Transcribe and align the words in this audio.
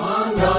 'n 0.00 0.49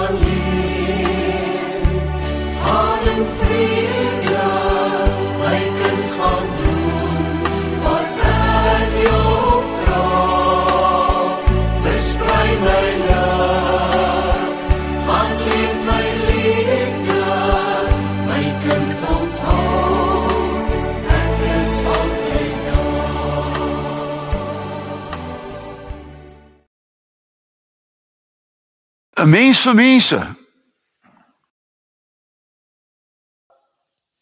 mens 29.32 29.64
vir 29.64 29.76
mense. 29.76 30.20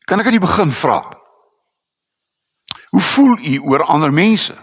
Kan 0.10 0.22
ek 0.22 0.30
aan 0.30 0.38
die 0.38 0.46
begin 0.46 0.72
vra? 0.74 1.00
Hoe 2.90 3.02
voel 3.02 3.38
u 3.38 3.60
oor 3.70 3.84
ander 3.84 4.14
mense? 4.14 4.56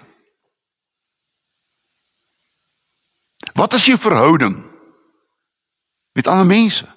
Wat 3.54 3.72
is 3.72 3.86
jou 3.86 3.98
verhouding 3.98 4.56
met 6.12 6.26
ander 6.26 6.46
mense? 6.46 6.96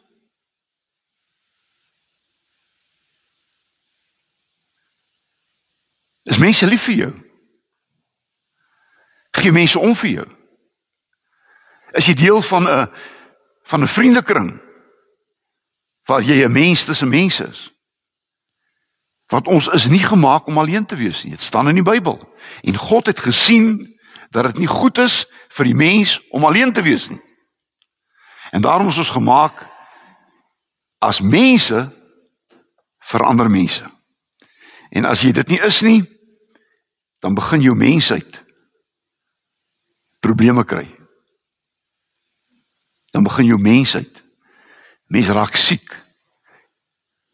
Is 6.29 6.37
mense 6.37 6.67
lief 6.67 6.83
vir 6.89 6.95
jou? 6.95 7.13
Gee 9.31 9.51
mense 9.51 9.79
om 9.79 9.95
vir 9.95 10.09
jou? 10.09 10.27
Is 11.97 12.09
jy 12.09 12.13
deel 12.13 12.41
van 12.41 12.67
'n 12.67 12.91
van 13.69 13.81
'n 13.81 13.87
vriendekring 13.87 14.61
waar 16.03 16.21
jy 16.21 16.43
'n 16.43 16.51
mens 16.51 16.83
tussen 16.83 17.09
mense 17.09 17.47
is. 17.47 17.71
Want 19.27 19.47
ons 19.47 19.67
is 19.67 19.85
nie 19.85 20.03
gemaak 20.03 20.47
om 20.47 20.57
alleen 20.57 20.85
te 20.85 20.95
wees 20.95 21.23
nie. 21.23 21.31
Dit 21.31 21.41
staan 21.41 21.67
in 21.67 21.73
die 21.73 21.83
Bybel. 21.83 22.33
En 22.61 22.75
God 22.75 23.05
het 23.05 23.19
gesien 23.19 23.97
dat 24.29 24.43
dit 24.43 24.57
nie 24.57 24.67
goed 24.67 24.97
is 24.97 25.25
vir 25.49 25.65
die 25.65 25.75
mens 25.75 26.29
om 26.29 26.45
alleen 26.45 26.73
te 26.73 26.81
wees 26.81 27.09
nie. 27.09 27.21
En 28.51 28.61
daarom 28.61 28.87
is 28.87 28.97
ons 28.97 29.09
gemaak 29.09 29.67
as 30.97 31.21
mense 31.21 31.97
vir 32.97 33.23
ander 33.23 33.49
mense. 33.49 33.91
En 34.89 35.05
as 35.05 35.21
jy 35.21 35.31
dit 35.31 35.47
nie 35.47 35.61
is 35.61 35.81
nie, 35.81 36.19
dan 37.19 37.33
begin 37.33 37.61
jou 37.61 37.75
mensheid 37.75 38.43
probleme 40.19 40.65
kry 40.65 40.98
begin 43.29 43.51
jou 43.53 43.59
mensheid 43.61 44.23
mens 45.09 45.29
raak 45.33 45.55
siek 45.57 45.95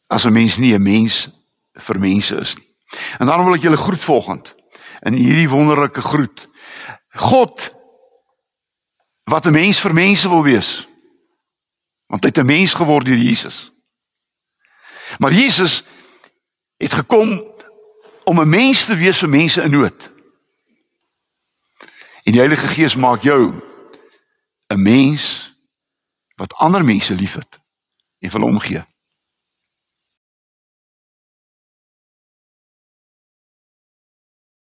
as 0.08 0.26
'n 0.26 0.34
mens 0.34 0.58
nie 0.58 0.74
'n 0.74 0.84
mens 0.84 1.30
vir 1.74 2.00
mense 2.00 2.36
is 2.36 2.56
nie. 2.56 2.68
En 3.20 3.26
daarom 3.26 3.46
wil 3.46 3.56
ek 3.56 3.62
julle 3.62 3.78
groet 3.78 4.04
volgend 4.04 4.56
in 5.02 5.14
hierdie 5.14 5.50
wonderlike 5.50 6.02
groet. 6.02 6.48
God 7.16 7.74
wat 9.24 9.46
'n 9.46 9.52
mens 9.52 9.80
vir 9.80 9.94
mense 9.94 10.30
wil 10.30 10.44
wees. 10.44 10.88
Want 12.08 12.24
hy 12.24 12.30
het 12.30 12.38
'n 12.38 12.46
mens 12.46 12.74
geword 12.74 13.06
deur 13.06 13.18
Jesus. 13.18 13.72
Maar 15.20 15.32
Jesus 15.32 15.84
het 16.78 16.94
gekom 16.94 17.54
om 18.24 18.40
'n 18.40 18.50
mens 18.50 18.86
te 18.86 18.96
wees 18.96 19.18
vir 19.18 19.30
mense 19.30 19.62
in 19.62 19.72
nood. 19.72 20.12
En 22.24 22.32
die 22.32 22.40
Heilige 22.40 22.68
Gees 22.68 22.96
maak 22.96 23.22
jou 23.22 23.54
'n 24.68 24.82
mens 24.82 25.45
wat 26.36 26.54
ander 26.54 26.84
mense 26.84 27.16
liefhet 27.16 27.60
en 28.20 28.32
vir 28.32 28.42
hom 28.42 28.60
gee. 28.60 28.84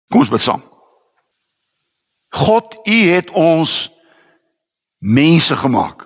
Kom 0.09 0.23
ons 0.23 0.31
bid 0.33 0.41
saam. 0.41 0.63
God, 2.29 2.77
U 2.87 2.97
het 3.09 3.29
ons 3.29 3.89
mense 4.97 5.55
gemaak. 5.55 6.05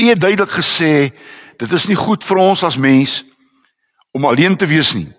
U 0.00 0.06
het 0.08 0.20
duidelik 0.20 0.50
gesê 0.50 1.10
dit 1.60 1.72
is 1.72 1.86
nie 1.86 1.96
goed 1.96 2.24
vir 2.24 2.40
ons 2.40 2.62
as 2.64 2.76
mens 2.80 3.20
om 4.16 4.24
alleen 4.24 4.56
te 4.56 4.66
wees 4.66 4.94
nie. 4.96 5.10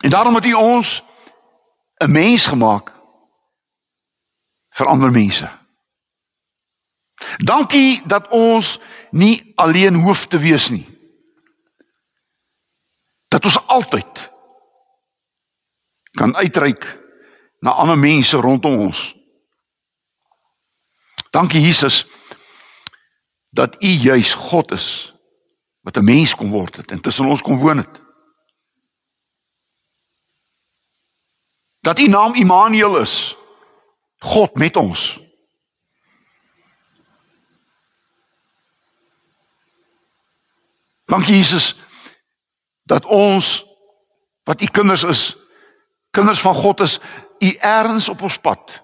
En 0.00 0.10
daarom 0.10 0.34
het 0.34 0.44
U 0.44 0.52
ons 0.52 1.02
'n 1.96 2.10
mens 2.10 2.46
gemaak 2.46 2.92
vir 4.68 4.86
ander 4.86 5.10
mense. 5.10 5.58
Dankie 7.36 8.02
dat 8.06 8.28
ons 8.28 8.80
nie 9.10 9.52
alleen 9.54 9.94
hoef 9.94 10.26
te 10.26 10.38
wees 10.38 10.70
nie. 10.70 10.86
Dat 13.28 13.44
ons 13.44 13.66
altyd 13.66 14.30
kan 16.10 16.36
uitreik 16.36 16.98
na 17.58 17.70
ander 17.70 17.98
mense 17.98 18.36
rondom 18.36 18.78
ons. 18.78 19.14
Dankie 21.30 21.60
Jesus 21.60 22.06
dat 23.50 23.76
U 23.82 23.86
juis 23.86 24.34
God 24.34 24.70
is 24.70 25.14
wat 25.80 25.96
'n 25.96 26.04
mens 26.04 26.34
kom 26.34 26.50
word 26.50 26.76
het 26.76 26.90
en 26.90 27.00
tussen 27.00 27.26
ons 27.26 27.42
kom 27.42 27.58
woon 27.58 27.76
het. 27.76 28.09
Dat 31.80 31.98
u 31.98 32.06
naam 32.06 32.34
Immanuel 32.34 32.98
is. 32.98 33.36
God 34.18 34.54
met 34.54 34.76
ons. 34.76 35.20
Dankie 41.04 41.36
Jesus 41.36 41.78
dat 42.82 43.04
ons 43.04 43.64
wat 44.44 44.62
u 44.62 44.66
kinders 44.66 45.02
is, 45.02 45.36
kinders 46.10 46.40
van 46.40 46.54
God 46.54 46.80
is, 46.80 46.98
u 47.38 47.56
erns 47.60 48.08
op 48.08 48.22
ons 48.22 48.38
pad. 48.38 48.80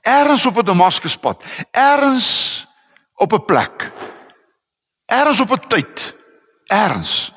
Erns 0.00 0.46
op 0.46 0.56
'n 0.56 0.64
Damaskuspad, 0.64 1.44
erns 1.70 2.66
op 3.14 3.32
'n 3.32 3.44
plek. 3.44 3.92
Erns 5.04 5.40
op 5.40 5.50
'n 5.50 5.66
tyd. 5.66 6.14
Erns 6.64 7.32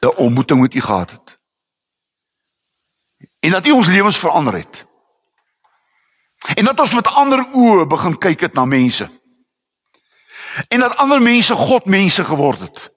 'n 0.00 0.16
ontmoeting 0.16 0.60
met 0.60 0.74
U 0.74 0.80
gehad 0.80 1.10
het. 1.10 1.38
En 3.38 3.50
dat 3.50 3.66
U 3.66 3.70
ons 3.70 3.86
lewens 3.86 4.18
verander 4.18 4.54
het. 4.54 4.86
En 6.54 6.64
dat 6.64 6.80
ons 6.80 6.94
met 6.94 7.06
ander 7.06 7.46
oë 7.52 7.86
begin 7.86 8.18
kyk 8.18 8.40
het 8.40 8.52
na 8.52 8.64
mense. 8.64 9.20
En 10.68 10.80
dat 10.80 10.96
ander 10.96 11.22
mense 11.22 11.54
God 11.54 11.84
mense 11.84 12.24
geword 12.24 12.60
het. 12.60 12.92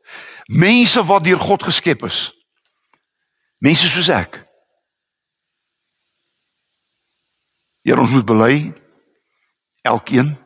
Mense 0.46 1.06
wat 1.06 1.24
deur 1.24 1.40
God 1.40 1.64
geskep 1.64 2.04
is. 2.04 2.46
Mense 3.58 3.88
soos 3.88 4.08
ek. 4.08 4.48
Hier 7.82 8.00
ons 8.00 8.12
moet 8.12 8.26
bely 8.26 8.74
elkeen 9.82 10.38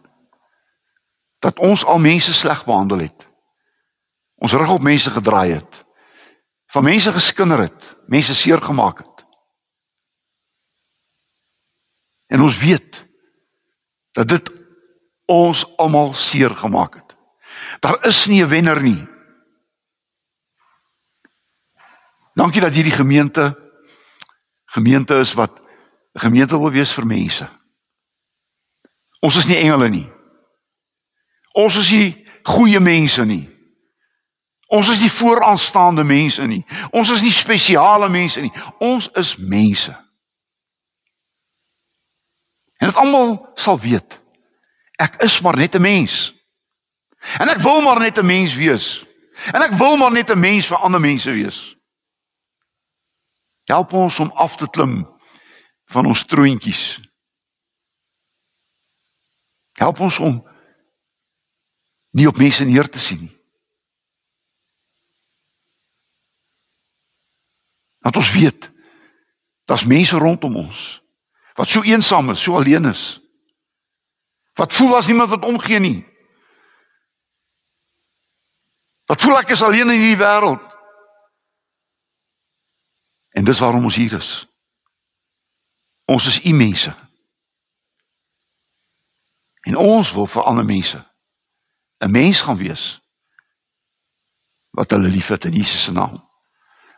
dat 1.39 1.59
ons 1.59 1.85
al 1.85 1.99
mense 1.99 2.33
sleg 2.33 2.65
behandel 2.65 2.97
het. 2.97 3.27
Ons 4.35 4.51
rug 4.51 4.69
op 4.69 4.81
mense 4.81 5.11
gedraai 5.11 5.51
het 5.51 5.86
van 6.77 6.85
mense 6.85 7.11
geskinder 7.11 7.59
het, 7.59 7.95
mense 8.05 8.35
seer 8.35 8.61
gemaak 8.61 8.97
het. 8.97 9.25
En 12.29 12.41
ons 12.41 12.57
weet 12.57 12.99
dat 14.11 14.27
dit 14.27 14.51
ons 15.25 15.63
almal 15.81 16.13
seer 16.13 16.53
gemaak 16.53 16.99
het. 16.99 17.15
Daar 17.79 18.05
is 18.05 18.27
nie 18.27 18.43
'n 18.43 18.49
wenner 18.49 18.81
nie. 18.81 19.07
Dankie 22.33 22.61
dat 22.61 22.73
hierdie 22.73 22.93
gemeente 22.93 23.57
gemeente 24.65 25.15
is 25.15 25.33
wat 25.33 25.59
'n 26.13 26.19
gemeente 26.19 26.59
wil 26.59 26.71
wees 26.71 26.93
vir 26.93 27.05
mense. 27.05 27.49
Ons 29.19 29.35
is 29.35 29.47
nie 29.47 29.57
engele 29.57 29.89
nie. 29.89 30.11
Ons 31.51 31.75
is 31.75 31.91
nie 31.91 32.27
goeie 32.43 32.79
mense 32.79 33.25
nie. 33.25 33.56
Ons 34.67 34.89
is 34.89 34.99
nie 34.99 35.11
vooraanstaande 35.11 36.03
mense 36.03 36.43
nie. 36.43 36.65
Ons 36.91 37.09
is 37.09 37.21
nie 37.23 37.31
spesiale 37.31 38.09
mense 38.11 38.41
nie. 38.41 38.51
Ons 38.83 39.07
is 39.15 39.35
mense. 39.39 39.93
En 42.77 42.91
dit 42.91 42.99
almal 42.99 43.37
sal 43.55 43.79
weet. 43.79 44.19
Ek 44.99 45.21
is 45.23 45.39
maar 45.41 45.55
net 45.55 45.75
'n 45.75 45.81
mens. 45.81 46.33
En 47.39 47.49
ek 47.49 47.63
wil 47.63 47.81
maar 47.81 47.99
net 47.99 48.17
'n 48.17 48.25
mens 48.25 48.53
wees. 48.55 49.05
En 49.53 49.61
ek 49.61 49.71
wil 49.71 49.97
maar 49.97 50.11
net 50.11 50.29
'n 50.29 50.39
mens 50.39 50.67
vir 50.67 50.77
ander 50.77 50.99
mense 50.99 51.31
wees. 51.31 51.75
Help 53.63 53.93
ons 53.93 54.19
om 54.19 54.31
af 54.31 54.55
te 54.55 54.69
klim 54.69 55.19
van 55.85 56.05
ons 56.05 56.25
troontjies. 56.25 56.99
Help 59.73 59.99
ons 59.99 60.19
om 60.19 60.47
nie 62.11 62.27
op 62.27 62.37
mense 62.37 62.65
neer 62.65 62.89
te 62.89 62.99
sien 62.99 63.19
nie 63.19 63.36
Want 68.07 68.15
ons 68.15 68.31
weet 68.31 68.71
daar's 69.65 69.85
mense 69.85 70.15
rondom 70.17 70.55
ons 70.55 71.03
wat 71.53 71.67
so 71.67 71.83
eensaam 71.83 72.29
is, 72.29 72.41
so 72.41 72.55
alleen 72.55 72.85
is. 72.85 73.19
Wat 74.55 74.73
voel 74.73 74.95
as 74.95 75.07
niemand 75.07 75.29
wat 75.29 75.43
omgee 75.45 75.79
nie. 75.79 76.05
Wat 79.05 79.21
voel 79.21 79.39
ek 79.39 79.51
is 79.51 79.63
alleen 79.65 79.89
in 79.89 79.99
hierdie 79.99 80.21
wêreld? 80.21 80.63
En 83.35 83.43
dis 83.43 83.59
waarom 83.59 83.89
ons 83.89 83.99
hier 83.99 84.15
is. 84.15 84.31
Ons 86.05 86.29
is 86.31 86.39
u 86.45 86.53
mense. 86.55 86.95
En 89.67 89.75
ons 89.75 90.13
wil 90.13 90.31
vir 90.37 90.47
ander 90.47 90.65
mense 90.65 91.03
'n 91.99 92.11
mens 92.11 92.41
gaan 92.41 92.57
wees 92.57 93.01
wat 94.71 94.89
hulle 94.95 95.11
liefhet 95.11 95.45
in 95.45 95.59
Jesus 95.59 95.83
se 95.83 95.91
naam. 95.91 96.23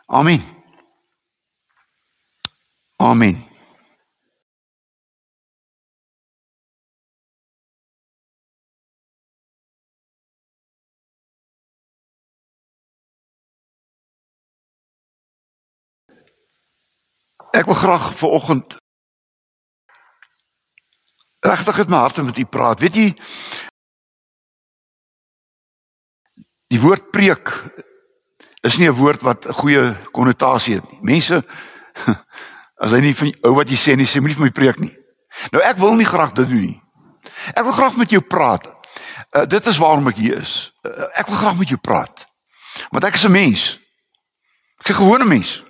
Amen. 0.06 0.59
Amen. 3.00 3.48
Ek 17.56 17.64
wil 17.64 17.74
graag 17.74 18.12
ver 18.14 18.28
oggend 18.28 18.76
regtig 21.40 21.78
uit 21.78 21.88
my 21.88 21.96
hart 21.96 22.20
met 22.22 22.38
u 22.38 22.44
praat. 22.44 22.80
Weet 22.84 22.94
jy 22.94 23.08
Die 26.70 26.78
woord 26.80 27.08
preek 27.10 27.48
is 28.62 28.76
nie 28.76 28.88
'n 28.92 29.00
woord 29.00 29.24
wat 29.24 29.48
'n 29.48 29.56
goeie 29.56 29.96
konnotasie 30.12 30.74
het 30.74 30.90
nie. 30.92 31.00
Mense 31.02 31.44
as 32.80 32.94
hy 32.96 33.00
nie 33.04 33.14
van 33.16 33.32
ou 33.44 33.54
wat 33.58 33.70
jy 33.70 33.78
sê 33.78 33.96
nie, 33.96 34.08
sê 34.08 34.22
moenie 34.22 34.38
vir 34.38 34.48
my 34.48 34.54
preek 34.56 34.80
nie. 34.80 34.92
Nou 35.52 35.62
ek 35.62 35.78
wil 35.80 35.94
nie 35.98 36.08
graag 36.08 36.32
dit 36.38 36.48
doen 36.48 36.66
nie. 36.70 36.78
Ek 37.52 37.64
wil 37.66 37.76
graag 37.76 37.98
met 38.00 38.12
jou 38.12 38.22
praat. 38.24 38.66
Uh, 39.30 39.44
dit 39.46 39.66
is 39.66 39.78
waarom 39.78 40.08
ek 40.10 40.18
hier 40.18 40.40
is. 40.40 40.72
Uh, 40.82 41.10
ek 41.20 41.28
wil 41.28 41.38
graag 41.42 41.58
met 41.60 41.70
jou 41.70 41.78
praat. 41.78 42.24
Want 42.90 43.04
ek 43.04 43.18
is 43.20 43.26
'n 43.26 43.32
mens. 43.32 43.78
Ek's 44.80 44.90
'n 44.90 45.02
gewone 45.02 45.24
mens. 45.24 45.62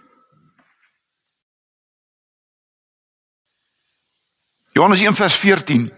Johannes 4.72 5.00
1 5.00 5.14
vers 5.14 5.34
14 5.34 5.90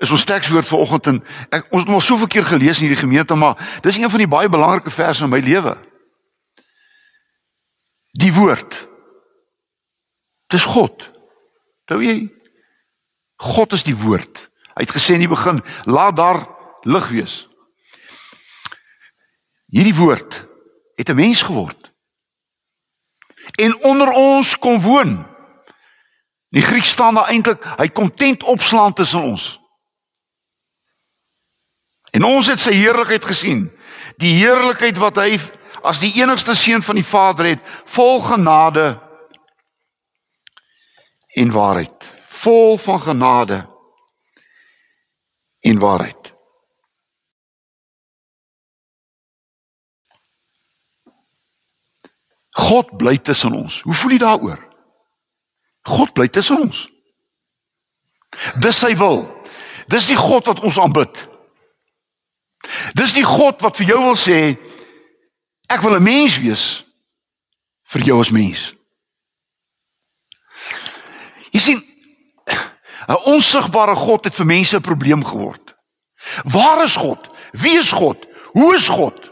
is 0.00 0.10
ons 0.10 0.24
tekswoord 0.24 0.66
vir 0.66 0.78
oggend 0.78 1.06
en 1.06 1.24
ek, 1.50 1.68
ons 1.70 1.82
het 1.82 1.88
hom 1.88 1.94
al 1.94 2.00
soveel 2.00 2.26
keer 2.26 2.44
gelees 2.44 2.80
in 2.80 2.88
hierdie 2.88 3.04
gemeente 3.04 3.34
maar 3.34 3.80
dis 3.82 3.96
een 3.96 4.10
van 4.10 4.18
die 4.18 4.28
baie 4.28 4.48
belangrike 4.48 4.90
verse 4.90 5.24
in 5.24 5.30
my 5.30 5.40
lewe. 5.40 5.76
Die 8.12 8.32
woord. 8.32 8.88
Dis 10.52 10.64
God. 10.64 11.10
Onthou 11.86 12.02
jy? 12.02 12.28
God 13.36 13.72
is 13.72 13.84
die 13.86 13.96
woord. 13.96 14.48
Hy 14.76 14.84
het 14.84 14.94
gesê 14.94 15.16
in 15.16 15.24
die 15.24 15.30
begin, 15.30 15.62
laat 15.84 16.16
daar 16.16 16.42
lig 16.86 17.08
wees. 17.08 17.36
Hierdie 19.72 19.96
woord 19.96 20.44
het 20.96 21.08
'n 21.10 21.16
mens 21.16 21.42
geword. 21.42 21.92
En 23.58 23.82
onder 23.82 24.10
ons 24.10 24.58
kom 24.58 24.80
woon. 24.82 25.26
Die 26.48 26.62
Griek 26.62 26.84
staan 26.84 27.14
daar 27.14 27.28
eintlik, 27.28 27.64
hy 27.76 27.88
kom 27.88 28.14
tent 28.14 28.42
opslaan 28.42 28.92
tussen 28.92 29.22
ons. 29.22 29.60
En 32.10 32.24
ons 32.24 32.46
het 32.46 32.60
sy 32.60 32.72
heerlikheid 32.72 33.24
gesien. 33.24 33.72
Die 34.16 34.38
heerlikheid 34.38 34.96
wat 34.96 35.16
hy 35.16 35.40
as 35.82 36.00
die 36.00 36.14
enigste 36.22 36.54
seun 36.54 36.82
van 36.82 36.94
die 36.94 37.04
Vader 37.04 37.46
het, 37.46 37.60
vol 37.84 38.20
genade 38.20 39.05
en 41.36 41.52
waarheid. 41.52 42.12
Vol 42.26 42.78
van 42.78 43.00
genade 43.00 43.58
en 45.60 45.78
waarheid. 45.78 46.32
God 52.50 52.96
bly 52.96 53.18
tussen 53.18 53.52
ons. 53.52 53.82
Hoe 53.82 53.94
voel 53.94 54.16
jy 54.16 54.18
daaroor? 54.18 54.62
God 55.82 56.12
bly 56.16 56.28
tussen 56.32 56.60
ons. 56.60 56.86
Dis 58.64 58.78
sy 58.80 58.94
wil. 58.96 59.26
Dis 59.92 60.08
die 60.08 60.16
God 60.16 60.48
wat 60.48 60.64
ons 60.64 60.80
aanbid. 60.80 61.26
Dis 62.96 63.12
die 63.14 63.26
God 63.26 63.60
wat 63.62 63.76
vir 63.76 63.92
jou 63.92 64.00
wil 64.08 64.16
sê 64.18 64.56
ek 65.68 65.84
wil 65.84 66.00
'n 66.00 66.02
mens 66.02 66.38
wees 66.40 66.64
vir 67.92 68.02
jou 68.02 68.20
as 68.20 68.30
mens. 68.30 68.75
Jy 71.56 71.62
sien 71.62 71.80
'n 73.08 73.22
onsigbare 73.32 73.96
God 73.96 74.28
het 74.28 74.34
vir 74.36 74.46
mense 74.46 74.76
'n 74.76 74.84
probleem 74.84 75.24
geword. 75.24 75.72
Waar 76.44 76.84
is 76.84 76.96
God? 76.96 77.30
Wie 77.52 77.78
is 77.78 77.92
God? 77.92 78.26
Hoe 78.52 78.74
is 78.74 78.88
God? 78.88 79.30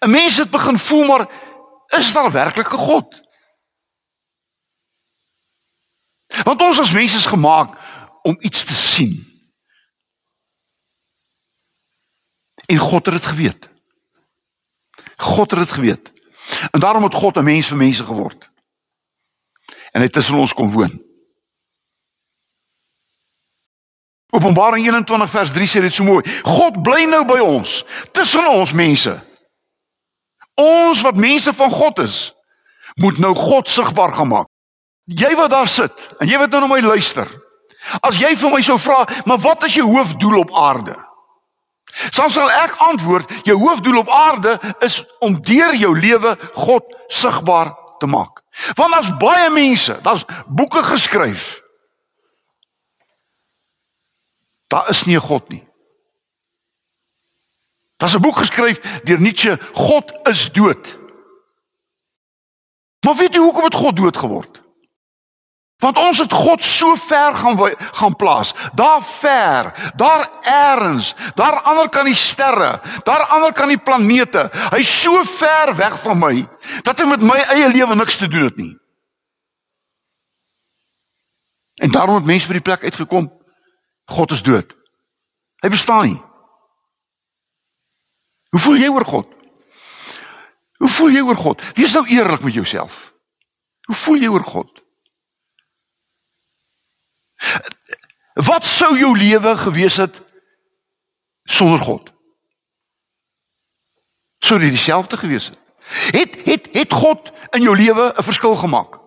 'n 0.00 0.10
Mens 0.10 0.36
het 0.36 0.50
begin 0.50 0.78
voel 0.78 1.04
maar 1.04 1.28
is 1.88 2.12
daar 2.12 2.32
werklik 2.32 2.72
'n 2.72 2.86
God? 2.88 3.20
Want 6.44 6.60
ons 6.60 6.80
as 6.80 6.92
mense 6.92 7.16
is 7.16 7.26
gemaak 7.26 7.78
om 8.22 8.36
iets 8.40 8.64
te 8.64 8.74
sien. 8.74 9.32
En 12.66 12.78
God 12.78 13.06
het 13.06 13.14
dit 13.14 13.26
geweet. 13.26 13.68
God 15.16 15.50
het 15.50 15.60
dit 15.60 15.72
geweet. 15.72 16.12
En 16.70 16.80
daarom 16.80 17.02
het 17.02 17.14
God 17.14 17.36
'n 17.36 17.44
mens 17.44 17.66
vir 17.66 17.76
mense 17.76 18.04
geword. 18.04 18.53
En 19.94 20.02
hy 20.02 20.10
tussen 20.10 20.38
ons 20.38 20.54
kom 20.56 20.70
woon. 20.74 20.92
Openbaring 24.34 24.82
21 24.86 25.30
vers 25.30 25.52
3 25.54 25.68
sê 25.70 25.82
dit 25.84 25.94
so 25.94 26.06
mooi. 26.06 26.24
God 26.42 26.80
bly 26.82 27.04
nou 27.06 27.22
by 27.28 27.38
ons, 27.44 27.84
tussen 28.16 28.48
ons 28.50 28.74
mense. 28.74 29.12
Ons 30.58 31.02
wat 31.06 31.18
mense 31.18 31.54
van 31.54 31.70
God 31.70 32.02
is, 32.02 32.18
moet 32.98 33.18
nou 33.22 33.34
God 33.38 33.70
sigbaar 33.70 34.14
gemaak. 34.18 34.50
Jy 35.06 35.34
wat 35.38 35.52
daar 35.52 35.68
sit 35.68 36.08
en 36.18 36.30
jy 36.30 36.38
wat 36.40 36.50
nou 36.50 36.64
na 36.64 36.70
my 36.70 36.80
luister. 36.82 37.28
As 38.02 38.18
jy 38.18 38.32
vir 38.40 38.54
my 38.54 38.62
sou 38.64 38.78
vra, 38.80 39.02
maar 39.28 39.42
wat 39.44 39.66
is 39.68 39.76
jou 39.78 39.86
hoofdoel 39.90 40.38
op 40.40 40.54
aarde? 40.56 40.94
Dan 42.16 42.30
sal 42.32 42.50
ek 42.50 42.78
antwoord, 42.88 43.30
jou 43.46 43.58
hoofdoel 43.60 44.00
op 44.02 44.10
aarde 44.10 44.56
is 44.82 45.02
om 45.22 45.36
deur 45.42 45.76
jou 45.78 45.92
lewe 45.98 46.34
God 46.56 46.96
sigbaar 47.12 47.74
te 48.00 48.10
maak. 48.10 48.43
Want 48.74 48.92
daar's 48.92 49.16
baie 49.16 49.50
mense, 49.50 49.98
daar's 50.02 50.24
boeke 50.46 50.82
geskryf. 50.82 51.62
Daar 54.66 54.88
is 54.88 55.04
nie 55.04 55.16
'n 55.16 55.20
God 55.20 55.48
nie. 55.48 55.68
Daar's 57.96 58.14
'n 58.14 58.20
boek 58.20 58.36
geskryf 58.36 58.80
deur 59.02 59.20
Nietzsche, 59.20 59.58
God 59.72 60.26
is 60.28 60.52
dood. 60.52 60.98
Maar 63.00 63.16
weet 63.16 63.34
jy 63.34 63.40
hoekom 63.40 63.64
het 63.64 63.74
God 63.74 63.96
dood 63.96 64.16
geword? 64.16 64.63
Want 65.84 65.98
ons 66.00 66.18
het 66.22 66.32
God 66.32 66.62
so 66.64 66.94
ver 66.96 67.34
gaan 67.36 67.58
gaan 67.76 68.16
plaas. 68.16 68.54
Daar 68.72 69.02
ver, 69.04 69.92
daar 69.96 70.30
eers, 70.42 71.12
daar 71.34 71.60
ander 71.60 71.88
kan 71.88 72.08
die 72.08 72.16
sterre, 72.16 72.80
daar 73.04 73.26
ander 73.26 73.52
kan 73.52 73.68
die 73.68 73.78
planete. 73.78 74.48
Hy's 74.72 75.02
so 75.02 75.24
ver 75.24 75.74
weg 75.76 75.98
van 76.02 76.18
my 76.18 76.46
dat 76.86 76.98
hy 76.98 77.08
met 77.08 77.20
my 77.20 77.36
eie 77.52 77.68
lewe 77.68 77.94
niks 77.94 78.16
te 78.16 78.28
doen 78.28 78.48
het 78.48 78.56
nie. 78.56 78.72
En 81.84 81.90
daarom 81.90 82.14
het 82.14 82.24
mense 82.24 82.48
by 82.48 82.56
die 82.56 82.64
plek 82.64 82.86
uitgekom. 82.86 83.28
God 84.08 84.32
is 84.32 84.42
dood. 84.42 84.72
Hy 85.60 85.68
bestaan 85.68 86.06
nie. 86.08 86.20
Hoe 88.54 88.60
voel 88.60 88.80
jy 88.80 88.88
oor 88.88 89.04
God? 89.04 89.28
Hoe 90.78 90.88
voel 90.88 91.12
jy 91.12 91.24
oor 91.26 91.36
God? 91.36 91.62
Wees 91.76 91.92
nou 91.92 92.06
eerlik 92.08 92.44
met 92.46 92.54
jouself. 92.54 93.12
Hoe 93.88 93.96
voel 93.96 94.22
jy 94.22 94.32
oor 94.32 94.44
God? 94.46 94.83
Wat 98.34 98.64
sou 98.64 98.98
jou 98.98 99.18
lewe 99.18 99.56
gewees 99.56 99.96
het 99.96 100.22
sonder 101.44 101.78
God? 101.78 102.12
Sou 104.38 104.58
dit 104.60 104.70
dieselfde 104.70 105.16
gewees 105.16 105.46
het? 105.46 105.58
Het 106.16 106.36
het 106.44 106.68
het 106.72 106.92
God 106.92 107.32
in 107.50 107.62
jou 107.62 107.76
lewe 107.76 108.14
'n 108.16 108.22
verskil 108.22 108.54
gemaak? 108.54 108.98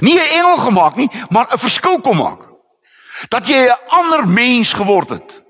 Nie 0.00 0.18
'n 0.18 0.30
engel 0.38 0.56
gemaak 0.56 0.94
nie, 0.96 1.10
maar 1.28 1.52
'n 1.52 1.58
verskil 1.58 2.00
kom 2.00 2.16
maak. 2.16 2.48
Dat 3.28 3.46
jy 3.46 3.66
'n 3.66 3.88
ander 3.88 4.28
mens 4.28 4.72
geword 4.72 5.08
het. 5.08 5.42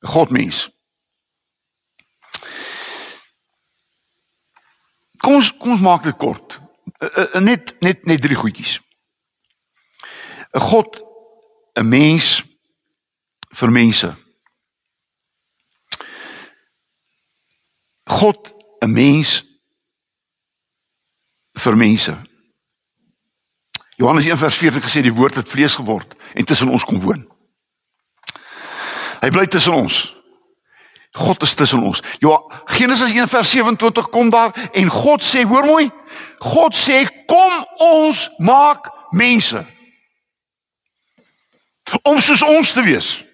'n 0.00 0.06
Godmens. 0.06 0.70
Kom 5.16 5.34
ons 5.34 5.56
kom 5.56 5.70
ons 5.70 5.80
maak 5.80 6.02
dit 6.02 6.16
kort. 6.16 6.60
Net 7.32 7.80
net 7.80 8.04
net 8.04 8.20
drie 8.20 8.36
goedjies. 8.36 8.83
'n 10.54 10.60
God 10.60 11.02
'n 11.74 11.88
mens 11.88 12.44
vir 13.50 13.70
mense. 13.70 14.14
God 18.04 18.54
'n 18.80 18.92
mens 18.92 19.44
vir 21.52 21.76
mense. 21.76 22.14
Johannes 23.96 24.26
1:14 24.26 24.82
gesê 24.82 25.02
die 25.02 25.14
woord 25.14 25.34
het 25.34 25.48
vlees 25.48 25.74
geword 25.74 26.14
en 26.34 26.44
tussen 26.44 26.68
ons 26.68 26.84
kom 26.84 27.00
woon. 27.00 27.28
Hy 29.20 29.30
bly 29.30 29.46
tussen 29.46 29.72
ons. 29.72 30.14
God 31.14 31.42
is 31.42 31.54
tussen 31.54 31.82
ons. 31.82 32.02
Ja, 32.18 32.42
Genesis 32.64 33.12
1:27 33.12 34.08
kom 34.10 34.30
daar 34.30 34.70
en 34.72 34.88
God 34.90 35.22
sê, 35.22 35.44
hoor 35.46 35.64
mooi, 35.64 35.90
God 36.38 36.74
sê 36.74 37.06
kom 37.26 37.66
ons 37.78 38.30
maak 38.38 38.90
mense. 39.10 39.66
Om 42.02 42.20
soos 42.20 42.42
ons 42.42 42.72
te 42.72 42.82
wees. 42.82 43.24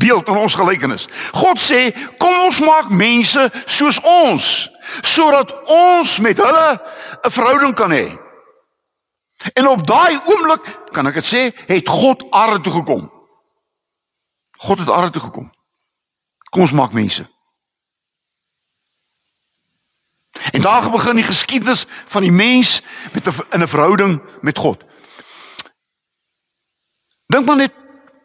Beeld 0.00 0.28
in 0.28 0.36
ons 0.36 0.54
gelykenis. 0.54 1.06
God 1.36 1.60
sê, 1.60 1.90
kom 2.18 2.38
ons 2.46 2.60
maak 2.64 2.88
mense 2.88 3.50
soos 3.66 4.00
ons 4.00 4.68
sodat 5.06 5.52
ons 5.70 6.18
met 6.18 6.38
hulle 6.38 6.80
'n 7.22 7.30
verhouding 7.30 7.74
kan 7.74 7.92
hê. 7.92 8.18
En 9.54 9.68
op 9.68 9.86
daai 9.86 10.20
oomblik, 10.24 10.64
kan 10.92 11.06
ek 11.06 11.14
dit 11.14 11.24
sê, 11.24 11.42
het 11.66 11.88
God 11.88 12.24
aarde 12.30 12.60
toe 12.60 12.72
gekom. 12.72 13.10
God 14.56 14.78
het 14.78 14.90
aarde 14.90 15.10
toe 15.10 15.22
gekom. 15.22 15.50
Kom 16.50 16.60
ons 16.60 16.72
maak 16.72 16.92
mense. 16.92 17.28
En 20.52 20.60
daar 20.60 20.90
begin 20.90 21.14
die 21.14 21.24
geskiedenis 21.24 21.86
van 22.06 22.22
die 22.22 22.32
mens 22.32 22.82
met 23.12 23.26
'n 23.26 23.32
in 23.50 23.62
'n 23.62 23.68
verhouding 23.68 24.22
met 24.40 24.58
God. 24.58 24.84
Dink 27.30 27.46
maar 27.46 27.56
net 27.56 27.72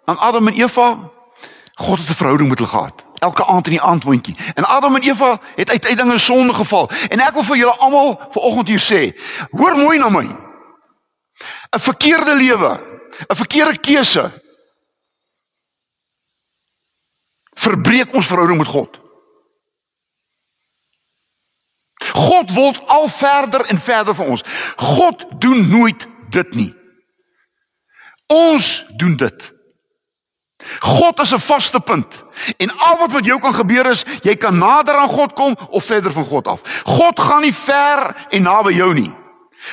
aan 0.06 0.18
Adam 0.18 0.48
en 0.48 0.54
Eva. 0.54 1.12
God 1.74 1.98
het 1.98 2.10
'n 2.10 2.14
verhouding 2.14 2.50
met 2.50 2.58
hulle 2.58 2.70
gehad. 2.70 3.04
Elke 3.14 3.46
aand 3.46 3.66
in 3.66 3.72
die 3.72 3.82
aandmondjie. 3.82 4.36
En 4.54 4.66
Adam 4.66 4.96
en 4.96 5.02
Eva 5.02 5.40
het 5.56 5.70
uiteindelik 5.70 6.14
in 6.14 6.20
sonde 6.20 6.54
geval. 6.54 6.90
En 7.10 7.20
ek 7.20 7.34
wil 7.34 7.44
vir 7.44 7.58
julle 7.58 7.78
almal 7.78 8.28
vanoggend 8.30 8.68
hier 8.68 8.84
sê, 8.92 9.20
hoor 9.52 9.76
mooi 9.76 9.98
na 9.98 10.10
my. 10.10 10.26
'n 11.76 11.80
Verkeerde 11.80 12.36
lewe, 12.36 12.80
'n 13.28 13.36
verkeerde 13.36 13.78
keuse 13.78 14.32
verbreek 17.56 18.14
ons 18.14 18.28
verhouding 18.28 18.58
met 18.58 18.68
God. 18.68 19.00
God 22.14 22.52
wil 22.52 22.74
al 22.88 23.08
verder 23.08 23.66
en 23.66 23.80
verder 23.80 24.16
vir 24.16 24.26
ons. 24.26 24.44
God 24.76 25.26
doen 25.40 25.70
nooit 25.70 26.08
dit 26.30 26.54
nie. 26.54 26.74
Ons 28.28 28.86
doen 28.96 29.16
dit. 29.16 29.54
God 30.80 31.20
is 31.20 31.34
'n 31.34 31.40
vaste 31.40 31.80
punt. 31.80 32.24
En 32.58 32.78
al 32.78 32.98
wat 32.98 33.12
met 33.12 33.26
jou 33.26 33.40
kan 33.40 33.54
gebeur 33.54 33.86
is, 33.86 34.06
jy 34.22 34.36
kan 34.36 34.58
nader 34.58 34.96
aan 34.96 35.10
God 35.10 35.34
kom 35.34 35.56
of 35.70 35.84
verder 35.84 36.12
van 36.12 36.26
God 36.26 36.48
af. 36.48 36.84
God 36.84 37.20
gaan 37.20 37.42
nie 37.42 37.56
ver 37.56 38.28
en 38.30 38.42
naby 38.42 38.74
jou 38.74 38.94
nie. 38.94 39.14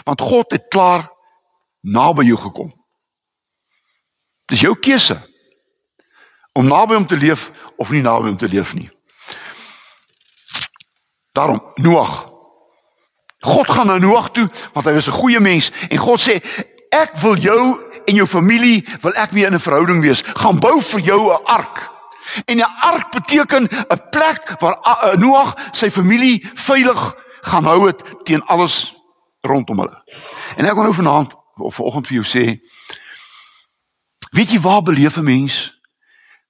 Want 0.04 0.20
God 0.20 0.50
het 0.50 0.64
klaar 0.68 1.10
naby 1.80 2.24
jou 2.24 2.38
gekom. 2.38 2.72
Dis 4.44 4.60
jou 4.60 4.78
keuse 4.78 5.16
om 6.52 6.66
naby 6.66 6.94
hom 6.94 7.06
te 7.06 7.16
leef 7.16 7.50
of 7.76 7.90
nie 7.90 8.02
naby 8.02 8.26
hom 8.26 8.36
te 8.36 8.48
leef 8.48 8.74
nie. 8.74 8.90
Daarom 11.32 11.72
Noag. 11.74 12.30
God 13.38 13.70
gaan 13.70 13.86
na 13.86 13.98
Noag 13.98 14.30
toe 14.30 14.50
want 14.72 14.86
hy 14.86 14.92
was 14.92 15.08
'n 15.08 15.20
goeie 15.20 15.40
mens 15.40 15.70
en 15.88 15.98
God 15.98 16.20
sê 16.20 16.42
ek 16.90 17.16
wil 17.16 17.36
jou 17.36 17.91
en 18.04 18.14
jou 18.14 18.26
familie 18.26 18.84
wil 19.00 19.12
ek 19.12 19.30
weer 19.30 19.46
in 19.46 19.54
'n 19.54 19.60
verhouding 19.60 20.00
wees. 20.02 20.22
Gaan 20.22 20.58
bou 20.58 20.80
vir 20.82 21.00
jou 21.00 21.32
'n 21.32 21.44
ark. 21.44 21.90
En 22.44 22.56
'n 22.56 22.74
ark 22.80 23.10
beteken 23.10 23.68
'n 23.68 24.08
plek 24.10 24.54
waar 24.60 24.78
Noag 25.18 25.54
sy 25.72 25.90
familie 25.90 26.50
veilig 26.54 27.14
gaan 27.40 27.64
hou 27.64 27.86
het 27.86 28.02
teen 28.24 28.42
alles 28.42 28.94
rondom 29.40 29.78
hulle. 29.78 30.02
En 30.56 30.64
ek 30.64 30.74
wil 30.74 30.82
nou 30.82 30.94
vanaand 30.94 31.34
of 31.56 31.74
vanoggend 31.74 32.06
vir 32.06 32.22
jou 32.22 32.26
sê 32.26 32.60
weet 34.32 34.50
jy 34.50 34.60
waar 34.60 34.82
beleef 34.82 35.16
'n 35.16 35.24
mens 35.24 35.80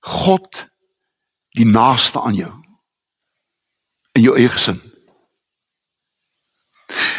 God 0.01 0.69
die 1.51 1.67
naaste 1.67 2.21
aan 2.21 2.35
jou 2.35 2.53
in 4.13 4.23
jou 4.23 4.37
eie 4.37 4.49
gesin. 4.49 4.92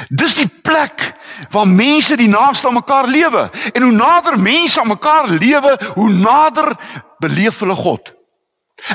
Dis 0.10 0.36
die 0.36 0.48
plek 0.48 1.14
waar 1.52 1.68
mense 1.68 2.18
die 2.18 2.28
naaste 2.28 2.68
aan 2.68 2.78
mekaar 2.78 3.08
lewe 3.08 3.50
en 3.74 3.82
hoe 3.82 3.92
nader 3.92 4.40
mense 4.40 4.82
aan 4.82 4.88
mekaar 4.88 5.30
lewe, 5.30 5.78
hoe 5.96 6.10
nader 6.10 6.74
beleef 7.20 7.60
hulle 7.60 7.76
God. 7.76 8.14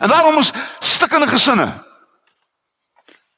En 0.01 0.09
daarom 0.09 0.39
is 0.39 0.53
stikkende 0.79 1.27
gesinne. 1.27 1.73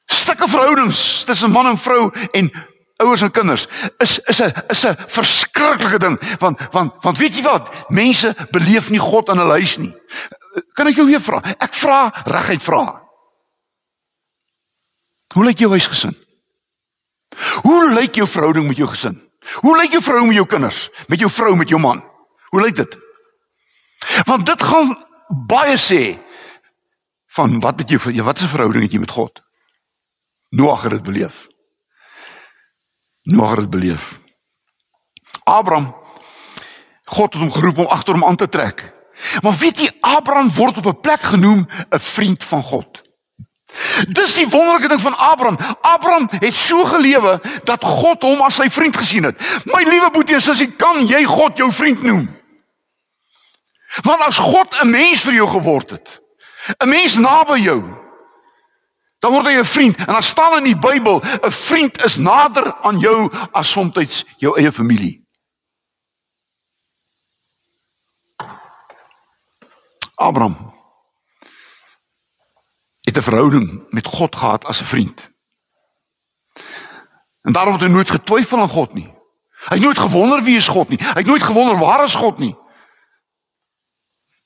Stikke 0.05 0.49
verhoudings 0.49 1.23
tussen 1.25 1.51
man 1.51 1.71
en 1.71 1.77
vrou 1.77 2.11
en 2.31 2.51
ouers 3.01 3.21
en 3.21 3.31
kinders 3.31 3.67
is 3.97 4.19
is 4.29 4.41
'n 4.41 4.51
is 4.69 4.85
'n 4.85 4.95
verskriklike 5.07 5.97
ding 5.97 6.19
want 6.39 6.59
want 6.71 6.93
want 7.01 7.17
weet 7.17 7.35
jy 7.35 7.41
wat 7.41 7.69
mense 7.89 8.35
beleef 8.51 8.89
nie 8.89 8.99
God 8.99 9.29
in 9.29 9.37
hulle 9.37 9.57
huis 9.57 9.77
nie 9.77 9.95
kan 10.75 10.89
ek 10.89 10.99
jou 10.99 11.07
weer 11.07 11.21
vra? 11.23 11.41
Ek 11.59 11.73
vra 11.77 11.99
reguit 12.25 12.63
vra. 12.63 12.83
Hoe 15.35 15.45
lyk 15.45 15.63
jou 15.63 15.71
huisgesin? 15.71 16.15
Hoe 17.61 17.89
lyk 17.93 18.15
jou 18.15 18.27
verhouding 18.27 18.67
met 18.67 18.77
jou 18.77 18.89
gesin? 18.89 19.21
Hoe 19.61 19.77
lyk 19.77 19.91
jou 19.91 20.01
verhouding 20.03 20.27
met 20.27 20.39
jou 20.41 20.47
kinders? 20.47 20.89
Met 21.07 21.19
jou 21.19 21.31
vrou, 21.31 21.55
met 21.55 21.69
jou 21.69 21.79
man? 21.81 22.03
Hoe 22.49 22.61
lyk 22.61 22.75
dit? 22.75 22.97
Want 24.25 24.45
dit 24.45 24.63
gaan 24.63 24.95
baie 25.47 25.77
sê 25.77 26.17
van 27.31 27.59
wat 27.59 27.79
het 27.79 27.89
jy 27.89 28.23
wat 28.23 28.37
is 28.37 28.43
'n 28.43 28.53
verhouding 28.55 28.83
het 28.83 28.91
jy 28.91 28.99
met 28.99 29.11
God? 29.11 29.41
Noag 30.49 30.81
het 30.81 30.91
dit 30.91 31.03
beleef. 31.03 31.47
Noag 33.23 33.49
het 33.49 33.59
dit 33.59 33.69
beleef. 33.69 34.19
Abraham 35.43 35.95
God 37.05 37.33
het 37.33 37.41
hom 37.41 37.51
geroep 37.51 37.77
om 37.77 37.85
agter 37.85 38.13
hom 38.13 38.23
aan 38.23 38.35
te 38.35 38.49
trek. 38.49 38.93
Maar 39.41 39.55
weet 39.57 39.79
jy 39.79 39.89
Abraham 39.99 40.51
word 40.55 40.77
op 40.77 40.85
'n 40.85 41.01
plek 41.01 41.21
genoem 41.21 41.67
'n 41.89 41.99
vriend 41.99 42.43
van 42.43 42.63
God. 42.63 43.01
Dis 44.07 44.35
die 44.35 44.49
wonderlike 44.49 44.87
ding 44.87 45.01
van 45.01 45.15
Abraham. 45.17 45.57
Abraham 45.81 46.27
het 46.39 46.55
so 46.55 46.85
gelewe 46.85 47.41
dat 47.63 47.83
God 47.83 48.21
hom 48.21 48.41
as 48.41 48.55
sy 48.59 48.69
vriend 48.69 48.97
gesien 48.97 49.23
het. 49.29 49.39
My 49.65 49.83
liewe 49.87 50.11
boetie 50.11 50.35
en 50.35 50.43
sussie, 50.43 50.71
kan 50.75 51.05
jy 51.07 51.23
God 51.29 51.57
jou 51.57 51.71
vriend 51.73 52.03
noem? 52.03 52.27
Want 54.07 54.21
as 54.23 54.37
God 54.37 54.75
'n 54.81 54.89
mens 54.89 55.21
vir 55.21 55.33
jou 55.33 55.47
geword 55.47 55.89
het, 55.89 56.21
'n 56.79 56.89
mens 56.89 57.17
naby 57.17 57.59
jou, 57.59 57.81
dan 59.19 59.31
word 59.31 59.45
hy 59.45 59.57
'n 59.59 59.65
vriend. 59.65 59.97
En 59.97 60.05
dan 60.05 60.23
staan 60.23 60.57
in 60.57 60.63
die 60.63 60.79
Bybel, 60.79 61.21
'n 61.21 61.51
vriend 61.51 62.03
is 62.03 62.17
nader 62.17 62.75
aan 62.81 62.99
jou 62.99 63.31
as 63.51 63.71
soms 63.71 64.25
jou 64.37 64.57
eie 64.57 64.71
familie. 64.71 65.21
Abraham 70.15 70.80
het 73.01 73.17
'n 73.17 73.21
verhouding 73.21 73.83
met 73.89 74.07
God 74.07 74.35
gehad 74.35 74.65
as 74.65 74.81
'n 74.81 74.85
vriend. 74.85 75.29
En 77.41 77.51
daarom 77.51 77.73
het 77.73 77.81
hy 77.81 77.87
nooit 77.87 78.09
getwyfel 78.09 78.59
aan 78.59 78.69
God 78.69 78.93
nie. 78.93 79.13
Hy 79.69 79.75
het 79.75 79.83
nooit 79.83 79.99
gewonder 79.99 80.43
wie 80.43 80.55
is 80.55 80.67
God 80.67 80.89
nie. 80.89 80.97
Hy 81.01 81.21
het 81.21 81.25
nooit 81.25 81.43
gewonder 81.43 81.77
waar 81.77 82.03
is 82.03 82.13
God 82.13 82.37
nie. 82.37 82.55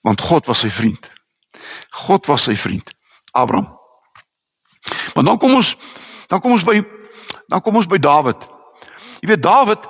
Want 0.01 0.21
God 0.21 0.45
was 0.45 0.59
sy 0.59 0.69
vriend. 0.69 1.11
God 1.89 2.25
was 2.25 2.43
sy 2.43 2.55
vriend, 2.55 2.91
Abraham. 3.31 3.79
Maar 5.13 5.23
dan 5.23 5.37
kom 5.37 5.53
ons 5.53 5.77
dan 6.27 6.41
kom 6.41 6.51
ons 6.51 6.63
by 6.63 6.83
dan 7.47 7.61
kom 7.61 7.75
ons 7.75 7.87
by 7.87 7.97
Dawid. 7.97 8.47
Jy 9.19 9.27
weet 9.27 9.43
Dawid 9.43 9.87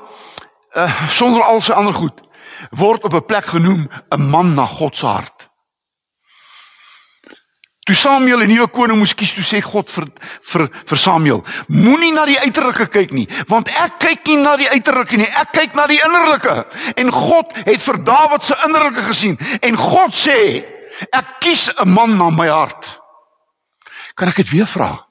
uh, 0.76 1.08
sonder 1.10 1.44
al 1.44 1.62
sy 1.62 1.74
ander 1.74 1.94
goed 1.94 2.22
word 2.72 3.04
op 3.04 3.14
'n 3.14 3.26
plek 3.26 3.46
genoem 3.46 3.90
'n 4.10 4.30
man 4.30 4.54
na 4.54 4.66
God 4.66 4.96
se 4.96 5.06
hart. 5.06 5.35
Toe 7.86 7.96
Samuel 7.96 8.42
'n 8.42 8.50
nuwe 8.50 8.68
koning 8.74 8.98
moes 8.98 9.13
kies, 9.13 9.34
toe 9.34 9.44
sê 9.46 9.62
God 9.62 9.92
vir 9.94 10.08
vir 10.42 10.62
vir 10.89 10.98
Samuel: 10.98 11.42
Moenie 11.70 12.13
na 12.13 12.25
die 12.25 12.39
uiterlike 12.42 12.88
kyk 12.89 13.12
nie, 13.13 13.27
want 13.46 13.70
ek 13.70 14.00
kyk 14.01 14.25
nie 14.25 14.38
na 14.42 14.56
die 14.58 14.70
uiterlike 14.70 15.18
nie, 15.18 15.27
ek 15.30 15.51
kyk 15.54 15.75
na 15.77 15.86
die 15.86 16.01
innerlike. 16.01 16.65
En 16.98 17.12
God 17.13 17.54
het 17.54 17.82
vir 17.86 18.00
Dawid 18.04 18.44
se 18.44 18.58
innerlike 18.65 19.06
gesien 19.06 19.38
en 19.62 19.77
God 19.77 20.18
sê: 20.18 20.65
Ek 21.13 21.38
kies 21.39 21.70
'n 21.77 21.94
man 21.94 22.18
na 22.18 22.32
my 22.34 22.48
hart. 22.50 22.89
Kan 24.15 24.30
ek 24.30 24.42
dit 24.42 24.50
weer 24.50 24.65
vra? 24.65 25.06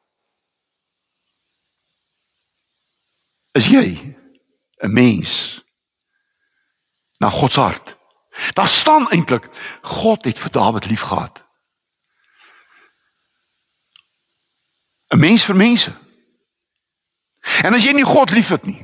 Is 3.55 3.71
jy 3.71 4.17
'n 4.83 4.93
mens 4.93 5.63
na 7.21 7.31
God 7.31 7.53
se 7.53 7.61
hart? 7.61 7.97
Daar 8.55 8.69
staan 8.69 9.07
eintlik 9.11 9.47
God 9.83 10.25
het 10.25 10.39
vir 10.39 10.51
Dawid 10.51 10.91
liefgehad. 10.91 11.44
'n 15.15 15.19
mens 15.19 15.45
vir 15.45 15.57
mense. 15.57 15.93
En 17.63 17.75
as 17.75 17.85
jy 17.85 17.93
nie 17.93 18.07
God 18.07 18.31
liefhet 18.31 18.67
nie, 18.67 18.83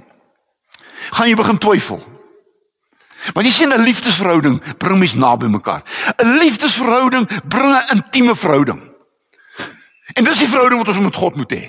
gaan 1.11 1.29
jy 1.29 1.35
begin 1.35 1.59
twyfel. 1.59 2.01
Want 3.35 3.47
jy 3.47 3.53
sien 3.53 3.73
'n 3.73 3.83
liefdesverhouding 3.83 4.61
bring 4.79 4.99
mense 4.99 5.19
naby 5.19 5.47
mekaar. 5.47 5.83
'n 6.19 6.39
Liefdesverhouding 6.39 7.27
bring 7.49 7.75
'n 7.75 7.97
intieme 7.97 8.37
verhouding. 8.37 8.81
En 10.15 10.25
dis 10.25 10.39
die 10.39 10.49
verhouding 10.49 10.81
wat 10.81 10.95
ons 10.95 11.05
met 11.05 11.17
God 11.17 11.37
moet 11.37 11.53
hê. 11.53 11.65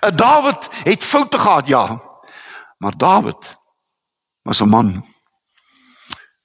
'n 0.00 0.16
Dawid 0.16 0.68
het 0.84 1.04
foute 1.04 1.38
gehad, 1.38 1.66
ja. 1.66 2.02
Maar 2.78 2.96
Dawid 2.96 3.58
was 4.42 4.60
'n 4.60 4.68
man 4.68 5.04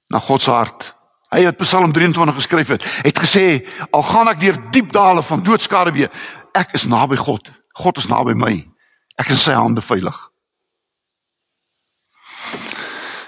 na 0.08 0.18
God 0.18 0.42
se 0.42 0.50
hart. 0.50 0.94
Hy 1.28 1.44
het 1.44 1.56
Psalm 1.56 1.92
23 1.92 2.34
geskryf 2.34 2.68
het, 2.68 2.84
het 3.02 3.18
gesê 3.18 3.66
al 3.90 4.02
gaan 4.02 4.28
ek 4.28 4.40
deur 4.40 4.70
diep 4.70 4.92
dale 4.92 5.22
van 5.22 5.42
doodskade 5.42 5.90
weer, 5.90 6.10
ek 6.54 6.74
is 6.78 6.86
naby 6.86 7.18
God. 7.18 7.50
God 7.74 7.98
is 7.98 8.08
naby 8.10 8.34
my. 8.38 8.54
Ek 9.18 9.28
is 9.30 9.38
in 9.38 9.42
sy 9.42 9.56
hande 9.58 9.82
veilig. 9.82 10.16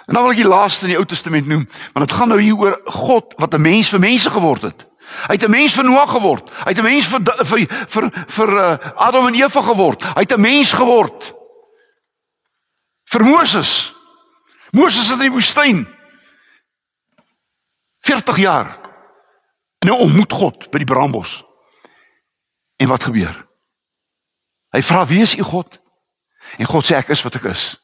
En 0.06 0.14
dan 0.14 0.22
wil 0.22 0.34
ek 0.36 0.42
die 0.42 0.48
laaste 0.48 0.86
in 0.86 0.94
die 0.94 0.98
Ou 1.00 1.06
Testament 1.08 1.48
noem, 1.50 1.64
want 1.94 2.06
dit 2.06 2.14
gaan 2.14 2.30
nou 2.30 2.38
hier 2.38 2.58
oor 2.58 2.76
God 2.94 3.34
wat 3.42 3.54
'n 3.54 3.62
mens 3.62 3.90
vir 3.90 4.00
mense 4.00 4.30
geword 4.30 4.62
het. 4.62 4.86
Hy 5.26 5.34
het 5.34 5.44
'n 5.44 5.50
mens 5.50 5.74
vir 5.74 5.84
Noag 5.84 6.10
geword. 6.10 6.50
Hy 6.50 6.70
het 6.70 6.78
'n 6.78 6.82
mens 6.82 7.06
vir 7.06 7.20
vir 7.44 7.66
vir 7.88 8.10
vir 8.28 8.48
uh, 8.48 8.78
Adam 8.96 9.26
en 9.26 9.34
Eva 9.34 9.62
geword. 9.62 10.02
Hy 10.02 10.22
het 10.22 10.32
'n 10.32 10.40
mens 10.40 10.72
geword 10.72 11.34
vir 13.04 13.24
Moses. 13.24 13.94
Moses 14.70 15.08
het 15.08 15.18
in 15.18 15.30
die 15.30 15.34
woestyn 15.34 15.86
40 18.00 18.36
jaar 18.36 18.78
en 19.78 19.88
hy 19.88 19.98
ontmoet 19.98 20.32
God 20.32 20.70
by 20.70 20.78
die 20.78 20.92
brambos. 20.92 21.45
En 22.76 22.88
wat 22.88 23.04
gebeur? 23.04 23.46
Hy 24.70 24.82
vra: 24.82 25.06
"Wie 25.06 25.22
is 25.22 25.36
u 25.36 25.42
God?" 25.42 25.80
En 26.58 26.66
God 26.66 26.86
sê: 26.86 26.96
"Ek 26.96 27.08
is 27.08 27.22
wat 27.22 27.34
ek 27.34 27.44
is." 27.52 27.76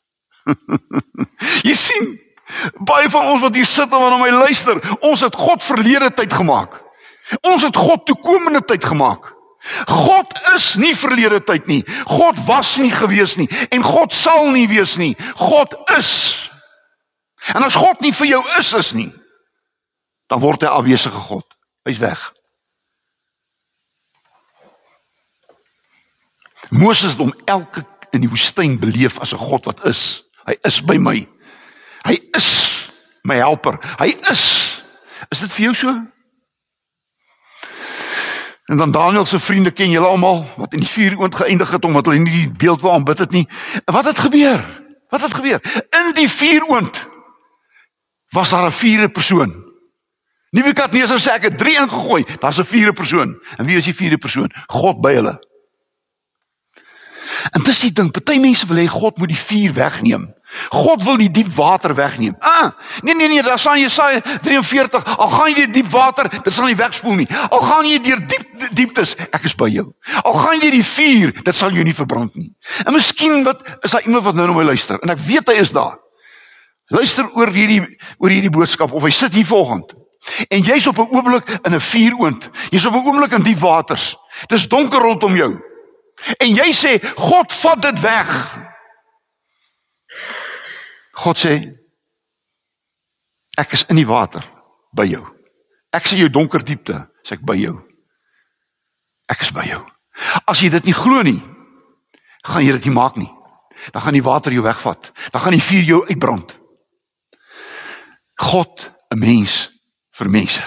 Jy 1.69 1.75
sien, 1.75 2.09
baie 2.85 3.11
van 3.11 3.27
ons 3.33 3.43
wat 3.43 3.55
hier 3.55 3.67
sit 3.69 3.93
en 3.93 4.03
wat 4.03 4.11
na 4.11 4.19
my 4.19 4.31
luister, 4.31 4.81
ons 5.01 5.21
het 5.21 5.37
God 5.37 5.63
verlede 5.63 6.11
tyd 6.15 6.33
gemaak. 6.33 6.81
Ons 7.41 7.63
het 7.63 7.77
God 7.77 8.07
toekomende 8.07 8.65
tyd 8.67 8.85
gemaak. 8.85 9.31
God 9.87 10.41
is 10.57 10.75
nie 10.75 10.95
verlede 10.97 11.39
tyd 11.47 11.67
nie. 11.71 11.83
God 12.11 12.41
was 12.47 12.75
nie 12.83 12.91
gewees 12.91 13.37
nie 13.39 13.47
en 13.71 13.85
God 13.87 14.15
sal 14.15 14.51
nie 14.51 14.67
wees 14.69 14.97
nie. 14.99 15.15
God 15.39 15.77
is. 15.97 16.35
En 17.55 17.63
as 17.63 17.79
God 17.79 18.03
nie 18.03 18.13
vir 18.15 18.35
jou 18.35 18.43
is 18.59 18.73
is 18.79 18.93
nie, 18.99 19.11
dan 20.31 20.43
word 20.43 20.63
hy 20.67 20.71
afwesige 20.71 21.23
God. 21.29 21.47
Hy's 21.87 22.03
weg. 22.03 22.21
Moses 26.73 27.11
het 27.11 27.21
hom 27.21 27.35
elke 27.45 27.85
in 28.17 28.25
die 28.25 28.31
woestyn 28.33 28.79
beleef 28.81 29.19
as 29.21 29.35
'n 29.35 29.45
God 29.45 29.65
wat 29.65 29.85
is. 29.85 30.25
Hy 30.45 30.57
is 30.63 30.81
by 30.81 30.97
my. 30.97 31.29
Hy 32.05 32.19
is 32.33 32.73
my 33.23 33.37
helper. 33.37 33.79
Hy 33.99 34.17
is. 34.31 34.43
Is 35.29 35.41
dit 35.41 35.53
vir 35.53 35.65
jou 35.65 35.75
so? 35.75 35.89
En 38.65 38.77
dan 38.77 38.91
Daniel 38.91 39.27
se 39.27 39.39
vriende 39.39 39.71
ken 39.71 39.91
julle 39.91 40.07
almal 40.07 40.47
wat 40.57 40.73
in 40.73 40.81
die 40.81 40.89
vuur 40.89 41.19
oond 41.19 41.35
geëindig 41.35 41.71
het 41.71 41.85
omdat 41.85 42.07
hulle 42.07 42.19
nie 42.19 42.33
die 42.33 42.51
beeld 42.51 42.81
wou 42.81 42.93
aanbid 42.93 43.19
het 43.19 43.31
nie. 43.31 43.49
Wat 43.85 44.05
het 44.05 44.19
gebeur? 44.19 44.83
Wat 45.09 45.21
het 45.21 45.35
gebeur? 45.35 45.61
In 45.91 46.13
die 46.15 46.29
vuur 46.29 46.65
oond 46.69 47.07
was 48.29 48.51
daar 48.51 48.67
'n 48.67 48.73
vierde 48.73 49.09
persoon. 49.09 49.65
Nebukadneser 50.51 51.19
sê 51.19 51.33
ek 51.33 51.43
het 51.43 51.59
drie 51.59 51.77
ingegooi. 51.77 52.25
Daar's 52.41 52.59
'n 52.59 52.65
vierde 52.65 52.93
persoon. 52.93 53.43
En 53.57 53.67
wie 53.67 53.77
is 53.77 53.85
die 53.85 53.95
vierde 53.95 54.19
persoon? 54.19 54.53
God 54.67 55.01
by 55.01 55.15
hulle. 55.15 55.52
En 57.51 57.63
dis 57.63 57.81
die 57.81 57.93
ding, 57.93 58.11
party 58.11 58.39
mense 58.39 58.67
wil 58.67 58.77
hê 58.77 58.87
God 58.87 59.19
moet 59.19 59.29
die 59.29 59.39
vuur 59.39 59.73
wegneem. 59.75 60.29
God 60.69 61.03
wil 61.05 61.17
die 61.17 61.31
diep 61.33 61.49
water 61.57 61.95
wegneem. 61.97 62.35
Ah, 62.39 62.73
nee 63.01 63.15
nee 63.15 63.29
nee, 63.29 63.43
daar 63.43 63.59
staan 63.59 63.81
Jesaja 63.81 64.21
43, 64.21 65.17
al 65.17 65.29
gaan 65.29 65.49
jy 65.49 65.55
deur 65.55 65.73
diep 65.73 65.89
water, 65.93 66.29
dit 66.29 66.53
sal 66.53 66.69
nie 66.69 66.77
wegspoel 66.77 67.23
nie. 67.23 67.29
Al 67.49 67.65
gaan 67.65 67.89
jy 67.89 67.99
deur 68.05 68.21
diep 68.29 68.69
dieptes, 68.77 69.17
ek 69.33 69.49
is 69.49 69.57
by 69.59 69.71
jou. 69.73 69.89
Al 70.23 70.37
gaan 70.37 70.59
jy 70.59 70.61
deur 70.67 70.77
die 70.77 70.87
vuur, 70.87 71.33
dit 71.41 71.57
sal 71.57 71.73
jou 71.73 71.85
nie 71.85 71.97
verbrand 71.97 72.37
nie. 72.37 72.53
En 72.85 72.93
miskien 72.93 73.43
wat 73.49 73.65
is 73.81 73.97
daar 73.97 74.05
iemand 74.05 74.29
wat 74.29 74.39
nou 74.39 74.47
na 74.51 74.57
my 74.57 74.69
luister 74.69 75.01
en 75.01 75.17
ek 75.17 75.25
weet 75.25 75.49
hy 75.49 75.59
is 75.65 75.73
daar. 75.73 75.97
Luister 76.93 77.29
oor 77.33 77.49
hierdie 77.49 77.81
oor 78.19 78.31
hierdie 78.31 78.53
boodskap 78.53 78.93
of 78.93 79.09
hy 79.09 79.13
sit 79.15 79.35
hier 79.35 79.49
vanoggend. 79.49 79.97
En 80.53 80.63
jy's 80.63 80.87
op 80.87 80.99
'n 80.99 81.09
oomblik 81.11 81.49
in 81.65 81.75
'n 81.75 81.81
vuuroond. 81.81 82.51
Jy's 82.71 82.87
op 82.87 82.95
'n 82.95 83.07
oomblik 83.07 83.33
in 83.33 83.43
diep 83.43 83.59
waters. 83.59 84.17
Dit 84.47 84.59
is 84.59 84.69
donker 84.69 85.01
rondom 85.01 85.37
jou. 85.37 85.72
En 86.39 86.51
jy 86.55 86.71
sê 86.77 86.97
God 87.19 87.53
vat 87.63 87.83
dit 87.83 88.01
weg. 88.03 88.33
God 91.23 91.39
sê 91.39 91.57
ek 93.61 93.75
is 93.77 93.85
in 93.93 93.99
die 94.01 94.09
water 94.09 94.45
by 94.97 95.07
jou. 95.11 95.23
Ek 95.93 96.07
sien 96.09 96.23
jou 96.23 96.31
donker 96.33 96.65
diepte, 96.65 96.97
sê 97.27 97.37
ek 97.37 97.45
by 97.47 97.57
jou. 97.61 97.77
Ek 99.33 99.45
is 99.45 99.53
by 99.55 99.67
jou. 99.69 99.83
As 100.49 100.63
jy 100.63 100.71
dit 100.73 100.89
nie 100.89 100.97
glo 100.97 101.23
nie, 101.25 101.41
gaan 102.47 102.65
jy 102.65 102.77
dit 102.79 102.89
nie 102.89 102.97
maak 102.97 103.19
nie. 103.21 103.31
Dan 103.93 104.05
gaan 104.05 104.17
die 104.17 104.25
water 104.25 104.55
jou 104.55 104.65
wegvat. 104.65 105.11
Dan 105.33 105.43
gaan 105.43 105.57
die 105.57 105.65
vuur 105.65 105.87
jou 105.89 106.01
uitbrand. 106.09 106.57
God 108.43 108.91
'n 109.13 109.19
mens 109.19 109.71
vir 110.17 110.31
mense. 110.31 110.63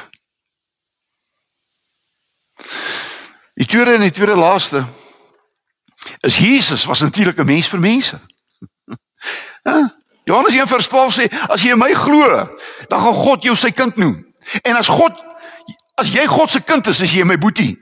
Die 3.56 3.68
tweede 3.68 3.96
en 3.96 4.02
die 4.02 4.12
tweede 4.12 4.36
laaste 4.36 4.86
is 6.20 6.38
Jesus 6.38 6.86
was 6.86 7.00
natuurlik 7.00 7.38
'n 7.38 7.46
mens 7.46 7.68
vir 7.68 7.80
mense. 7.80 8.20
Ja, 9.64 9.96
Johannes 10.28 10.54
1:12 10.54 11.14
sê 11.14 11.28
as 11.48 11.62
jy 11.62 11.72
in 11.72 11.78
my 11.78 11.94
glo, 11.94 12.50
dan 12.88 13.00
gaan 13.00 13.14
God 13.14 13.44
jou 13.44 13.56
sy 13.56 13.72
kind 13.72 13.96
noem. 13.96 14.26
En 14.62 14.76
as 14.76 14.88
God 14.88 15.26
as 15.96 16.12
jy 16.12 16.26
God 16.28 16.52
se 16.52 16.64
kind 16.64 16.88
is, 16.88 17.02
is 17.02 17.14
jy 17.14 17.24
my 17.24 17.38
boetie. 17.38 17.78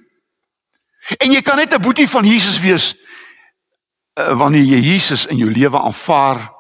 En 1.18 1.32
jy 1.32 1.42
kan 1.42 1.58
net 1.58 1.74
'n 1.74 1.82
boetie 1.82 2.10
van 2.10 2.26
Jesus 2.26 2.60
wees 2.60 2.96
uh, 4.20 4.38
wanneer 4.38 4.64
jy 4.64 4.80
Jesus 4.80 5.26
in 5.26 5.38
jou 5.38 5.52
lewe 5.52 5.80
aanvaar 5.80 6.52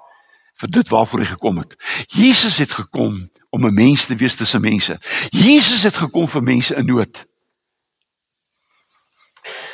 vir 0.56 0.70
dit 0.70 0.90
waarvoor 0.90 1.20
hy 1.20 1.26
gekom 1.26 1.58
het. 1.58 1.76
Jesus 2.08 2.58
het 2.58 2.72
gekom 2.72 3.30
om 3.50 3.66
'n 3.66 3.74
mens 3.74 4.06
te 4.06 4.16
wees 4.16 4.36
tussen 4.36 4.62
mense. 4.62 5.00
Jesus 5.30 5.84
het 5.84 5.96
gekom 5.96 6.28
vir 6.28 6.44
mense 6.44 6.76
in 6.76 6.86
nood. 6.86 7.26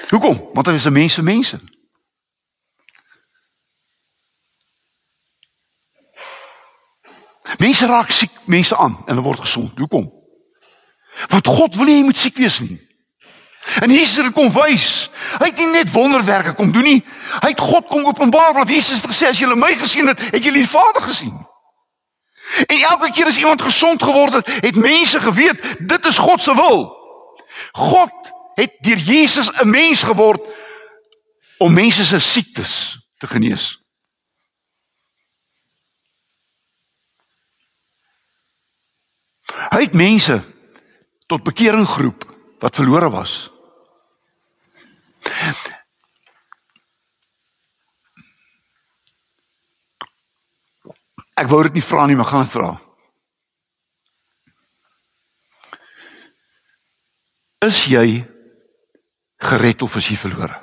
Hoekom? 0.09 0.49
Want 0.53 0.67
hy 0.67 0.73
is 0.73 0.85
'n 0.85 0.93
mens 0.93 1.13
vir 1.13 1.23
mense. 1.23 1.59
Mense 7.59 7.87
raak 7.87 8.11
siek, 8.11 8.31
mense 8.45 8.75
aan 8.77 8.95
en 9.05 9.13
hulle 9.13 9.25
word 9.25 9.43
gesond. 9.43 9.77
Hoekom? 9.77 10.07
Want 11.27 11.47
God 11.47 11.75
wil 11.75 11.89
nie 11.89 11.97
jy 11.99 12.05
moet 12.07 12.21
siek 12.21 12.37
wees 12.39 12.59
nie. 12.63 12.77
En 13.83 13.91
Jesus 13.91 14.23
het 14.23 14.33
kom 14.33 14.47
wys. 14.55 15.09
Hy 15.41 15.49
het 15.49 15.59
nie 15.59 15.67
net 15.73 15.91
wonderwerke 15.91 16.53
kom 16.55 16.71
doen 16.71 16.87
nie. 16.87 17.01
Hy 17.43 17.51
het 17.51 17.59
God 17.59 17.89
kom 17.91 18.07
openbaar 18.07 18.53
want 18.55 18.71
Jesus 18.71 19.01
het 19.01 19.11
gesê 19.11 19.33
as 19.33 19.41
julle 19.41 19.59
my 19.59 19.73
gesien 19.79 20.07
het, 20.07 20.21
het 20.31 20.43
julle 20.43 20.63
die 20.63 20.71
Vader 20.71 21.03
gesien. 21.03 21.35
En 22.65 22.79
elke 22.79 23.11
keer 23.11 23.27
as 23.29 23.37
iemand 23.37 23.61
gesond 23.61 24.03
geword 24.03 24.39
het, 24.39 24.47
het 24.63 24.79
mense 24.79 25.19
geweet 25.19 25.75
dit 25.79 26.05
is 26.05 26.17
God 26.17 26.41
se 26.41 26.55
wil. 26.55 26.87
God 27.71 28.31
het 28.55 28.79
deur 28.79 28.97
Jesus 28.97 29.51
'n 29.51 29.69
mens 29.69 30.03
geword 30.03 30.41
om 31.57 31.73
mense 31.73 32.05
se 32.05 32.19
siektes 32.19 32.97
te 33.17 33.27
genees. 33.27 33.77
Hy 39.79 39.85
het 39.87 39.95
mense 39.95 40.35
tot 41.31 41.45
bekering 41.47 41.85
geroep 41.87 42.25
wat 42.59 42.75
verlore 42.75 43.07
was. 43.13 43.47
Ek 51.39 51.47
wou 51.47 51.61
dit 51.63 51.79
nie 51.79 51.85
vra 51.85 52.09
nie, 52.11 52.19
maar 52.19 52.27
gaan 52.27 52.51
vra. 52.51 52.73
Is 57.63 57.85
jy 57.87 58.19
gered 59.47 59.87
of 59.87 59.95
is 59.95 60.11
jy 60.11 60.19
verlore? 60.19 60.59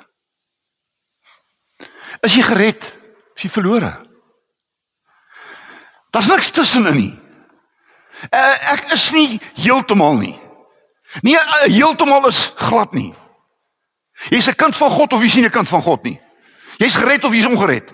Is 2.21 2.37
jy 2.37 2.45
gered? 2.53 2.93
Is 3.33 3.49
jy 3.49 3.55
verlore? 3.57 3.95
Daar's 6.13 6.29
niks 6.29 6.53
tussenin 6.53 7.01
nie. 7.01 7.15
Uh, 8.31 8.73
ek 8.73 8.91
is 8.95 9.11
nie 9.11 9.39
heeltemal 9.61 10.17
nie. 10.17 10.35
Nie 11.21 11.37
uh, 11.37 11.67
heeltemal 11.69 12.27
is 12.27 12.51
glad 12.55 12.93
nie. 12.93 13.13
Jy's 14.29 14.49
'n 14.49 14.55
kind 14.55 14.75
van 14.75 14.91
God 14.91 15.13
of 15.13 15.21
jy's 15.21 15.35
nie 15.35 15.45
'n 15.45 15.51
kind 15.51 15.69
van 15.69 15.81
God 15.81 16.03
nie. 16.03 16.19
Jy's 16.77 16.95
gered 16.95 17.23
of 17.23 17.33
jy's 17.33 17.45
ongered. 17.45 17.93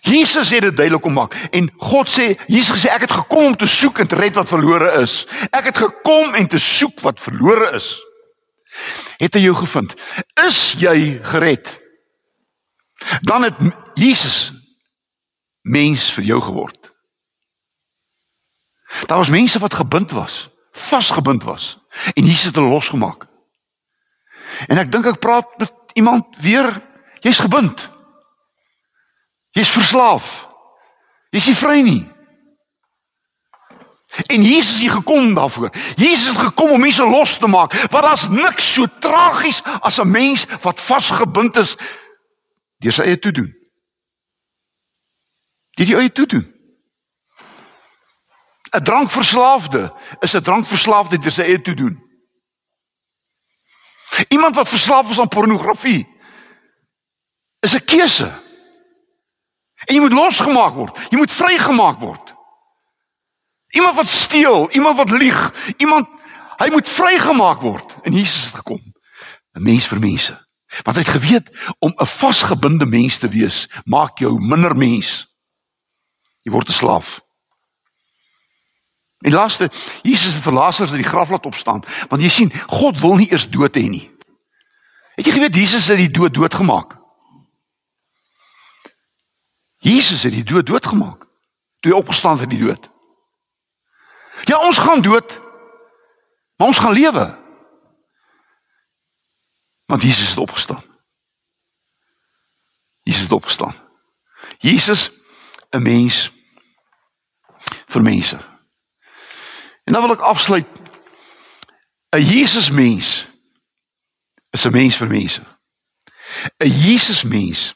Jesus 0.00 0.50
het 0.50 0.62
dit 0.62 0.76
duidelik 0.76 1.02
kom 1.02 1.12
maak 1.12 1.34
en 1.50 1.70
God 1.76 2.08
sê 2.08 2.38
Jesus 2.46 2.84
sê 2.84 2.90
ek 2.94 3.00
het 3.08 3.12
gekom 3.12 3.50
om 3.50 3.56
te 3.56 3.66
soek 3.66 3.98
en 3.98 4.06
te 4.06 4.16
red 4.16 4.34
wat 4.34 4.48
verlore 4.48 5.02
is. 5.02 5.26
Ek 5.50 5.64
het 5.64 5.76
gekom 5.76 6.34
en 6.34 6.46
te 6.46 6.58
soek 6.58 7.00
wat 7.00 7.20
verlore 7.20 7.72
is. 7.76 7.98
Het 9.18 9.34
hy 9.34 9.40
jou 9.48 9.54
gevind? 9.58 9.94
Is 10.46 10.74
jy 10.78 11.18
gered? 11.22 11.80
Dan 13.22 13.42
het 13.42 13.58
Jesus 13.94 14.52
mens 15.62 16.12
vir 16.14 16.24
jou 16.24 16.40
geword. 16.40 16.87
Daar 19.06 19.18
was 19.18 19.28
mense 19.28 19.58
wat 19.58 19.74
gebind 19.74 20.10
was, 20.10 20.48
vasgebind 20.72 21.42
was 21.42 21.78
en 22.14 22.24
Jesus 22.24 22.44
het 22.44 22.54
hulle 22.54 22.68
losgemaak. 22.68 23.26
En 24.66 24.78
ek 24.78 24.92
dink 24.92 25.06
ek 25.06 25.20
praat 25.20 25.58
met 25.58 25.72
iemand 25.92 26.24
weer 26.40 26.86
Jy's 27.20 27.38
gebind. 27.38 27.90
Jy's 29.50 29.70
verslaaf. 29.70 30.46
Jy's 31.34 31.48
nie 31.50 31.58
vry 31.58 31.80
nie. 31.82 32.02
En 34.32 34.42
Jesus 34.42 34.80
het 34.82 34.90
gekom 34.90 35.34
daarvoor. 35.34 35.70
Jesus 35.96 36.28
het 36.28 36.38
gekom 36.38 36.70
om 36.70 36.80
mense 36.80 37.04
los 37.04 37.36
te 37.38 37.46
maak. 37.46 37.74
Want 37.90 38.04
daar's 38.04 38.28
niks 38.28 38.72
so 38.74 38.86
tragies 38.98 39.62
as 39.80 39.98
'n 40.00 40.10
mens 40.10 40.46
wat 40.62 40.80
vasgebind 40.80 41.56
is 41.56 41.76
deur 42.78 42.92
sy 42.92 43.02
eie 43.02 43.18
toedoen. 43.18 43.54
Dit 45.76 45.88
jy 45.88 45.98
eie 45.98 46.12
toedoen. 46.12 46.57
'n 48.70 48.82
Drankverslaafde 48.82 49.92
is 50.20 50.34
'n 50.34 50.42
drankverslaafde 50.42 51.18
deur 51.18 51.32
sy 51.32 51.42
eie 51.42 51.60
toedoen. 51.60 51.96
Iemand 54.28 54.56
wat 54.56 54.68
verslaaf 54.68 55.10
is 55.10 55.20
aan 55.20 55.28
pornografie 55.28 56.08
is 57.60 57.74
'n 57.74 57.84
keuse. 57.84 58.30
En 59.84 59.94
jy 59.94 60.00
moet 60.00 60.12
losgemaak 60.12 60.74
word. 60.74 60.98
Jy 61.10 61.16
moet 61.16 61.32
vrygemaak 61.32 61.98
word. 61.98 62.34
Iemand 63.68 63.96
wat 63.96 64.08
steel, 64.08 64.70
iemand 64.70 64.96
wat 64.96 65.10
lieg, 65.10 65.54
iemand 65.76 66.08
hy 66.56 66.70
moet 66.70 66.88
vrygemaak 66.88 67.60
word. 67.60 67.96
En 68.02 68.12
Jesus 68.12 68.44
het 68.44 68.54
gekom. 68.54 68.82
'n 69.52 69.62
Mens 69.62 69.86
vir 69.86 69.98
mense. 69.98 70.46
Want 70.82 70.96
hy 70.96 71.02
het 71.02 71.16
geweet 71.16 71.74
om 71.78 71.92
'n 71.96 72.06
vasgebinde 72.06 72.86
mens 72.86 73.18
te 73.18 73.28
wees, 73.28 73.68
maak 73.84 74.18
jou 74.18 74.40
minder 74.40 74.76
mens. 74.76 75.28
Jy 76.42 76.52
word 76.52 76.68
'n 76.68 76.72
slaaf. 76.72 77.20
En 79.18 79.32
laaste, 79.32 79.70
Jesus 80.02 80.34
het 80.34 80.42
vir 80.42 80.52
Lazarus 80.52 80.92
uit 80.92 81.02
die 81.02 81.10
graf 81.10 81.30
laat 81.30 81.46
opstaan, 81.46 81.82
want 82.08 82.22
jy 82.22 82.28
sien, 82.28 82.52
God 82.70 83.00
wil 83.02 83.16
nie 83.18 83.30
eers 83.30 83.48
dood 83.50 83.74
hê 83.74 83.88
nie. 83.90 84.06
Het 85.18 85.26
jy 85.26 85.32
geweet 85.32 85.54
Jesus 85.54 85.88
het 85.90 85.98
die 85.98 86.12
dood 86.14 86.34
doodgemaak? 86.34 86.94
Jesus 89.82 90.22
het 90.22 90.32
die 90.32 90.44
dood 90.46 90.66
doodgemaak 90.66 91.26
toe 91.80 91.92
hy 91.92 91.98
opgestaan 91.98 92.38
het 92.38 92.46
uit 92.46 92.54
die 92.54 92.64
dood. 92.66 92.90
Ja, 94.50 94.58
ons 94.66 94.78
gaan 94.78 95.02
dood. 95.02 95.38
Maar 96.56 96.66
ons 96.66 96.78
gaan 96.78 96.92
lewe. 96.92 97.38
Want 99.86 100.02
Jesus 100.02 100.28
het 100.28 100.38
opgestaan. 100.38 100.82
Jesus 103.02 103.22
het 103.22 103.32
opgestaan. 103.32 103.74
Jesus 104.58 105.10
'n 105.70 105.82
mens 105.82 106.32
vir 107.86 108.02
mense. 108.02 108.47
En 109.88 109.94
dan 109.94 110.02
wil 110.02 110.12
ek 110.12 110.20
afsluit. 110.20 110.66
'n 112.10 112.20
Jesus 112.20 112.70
mens 112.70 113.28
is 114.50 114.64
'n 114.64 114.72
mens 114.72 114.96
vir 114.96 115.08
mense. 115.08 115.42
'n 116.56 116.70
Jesus 116.70 117.22
mens 117.22 117.74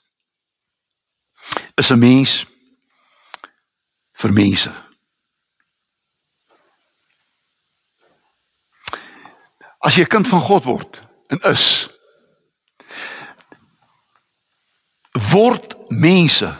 is 1.74 1.90
'n 1.90 1.98
mens 1.98 2.46
vir 4.12 4.32
mense. 4.32 4.72
As 9.78 9.94
jy 9.94 10.04
kind 10.04 10.28
van 10.28 10.40
God 10.40 10.64
word 10.64 11.02
en 11.26 11.40
is 11.40 11.88
word 15.32 15.76
mense 15.88 16.56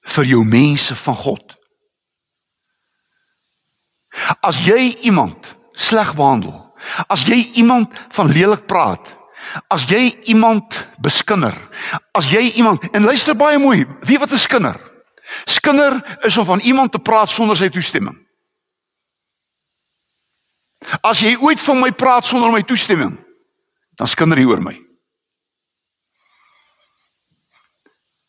vir 0.00 0.24
jou 0.24 0.44
mense 0.44 0.96
van 0.96 1.16
God. 1.16 1.61
As 4.40 4.60
jy 4.66 4.94
iemand 5.08 5.56
sleg 5.72 6.14
behandel, 6.14 6.54
as 7.08 7.24
jy 7.26 7.50
iemand 7.58 7.92
van 8.14 8.30
lelik 8.32 8.66
praat, 8.66 9.16
as 9.68 9.84
jy 9.90 10.12
iemand 10.30 10.86
beskinder, 11.02 11.54
as 12.16 12.30
jy 12.30 12.52
iemand 12.60 12.84
en 12.92 13.04
luister 13.04 13.36
baie 13.36 13.58
mooi, 13.58 13.86
wie 14.06 14.18
wat 14.18 14.32
'n 14.32 14.38
skinder? 14.38 14.78
Skinder 15.44 16.18
is 16.22 16.36
om 16.36 16.44
van 16.44 16.60
iemand 16.60 16.92
te 16.92 16.98
praat 16.98 17.30
sonder 17.30 17.56
sy 17.56 17.68
toestemming. 17.68 18.18
As 21.00 21.20
jy 21.20 21.36
ooit 21.36 21.60
van 21.60 21.80
my 21.80 21.92
praat 21.92 22.26
sonder 22.26 22.50
my 22.50 22.62
toestemming, 22.62 23.18
dan 23.96 24.06
skinder 24.06 24.38
jy 24.38 24.44
oor 24.44 24.60
my. 24.60 24.74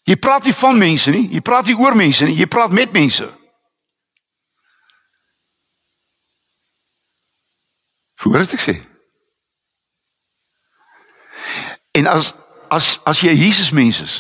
Jy 0.04 0.16
praat 0.20 0.44
nie 0.44 0.54
van 0.54 0.78
mense 0.78 1.12
nie, 1.12 1.30
jy 1.32 1.42
praat 1.42 1.66
nie 1.66 1.78
oor 1.80 1.96
mense 1.96 2.26
nie, 2.26 2.36
jy 2.36 2.48
praat 2.52 2.72
met 2.76 2.92
mense. 2.94 3.30
Hoe 8.24 8.32
word 8.32 8.50
dit 8.50 8.62
sê? 8.62 8.76
En 11.92 12.08
as 12.08 12.32
as 12.74 12.98
as 13.06 13.20
jy 13.22 13.34
Jesus 13.38 13.70
mens 13.72 14.00
is, 14.02 14.14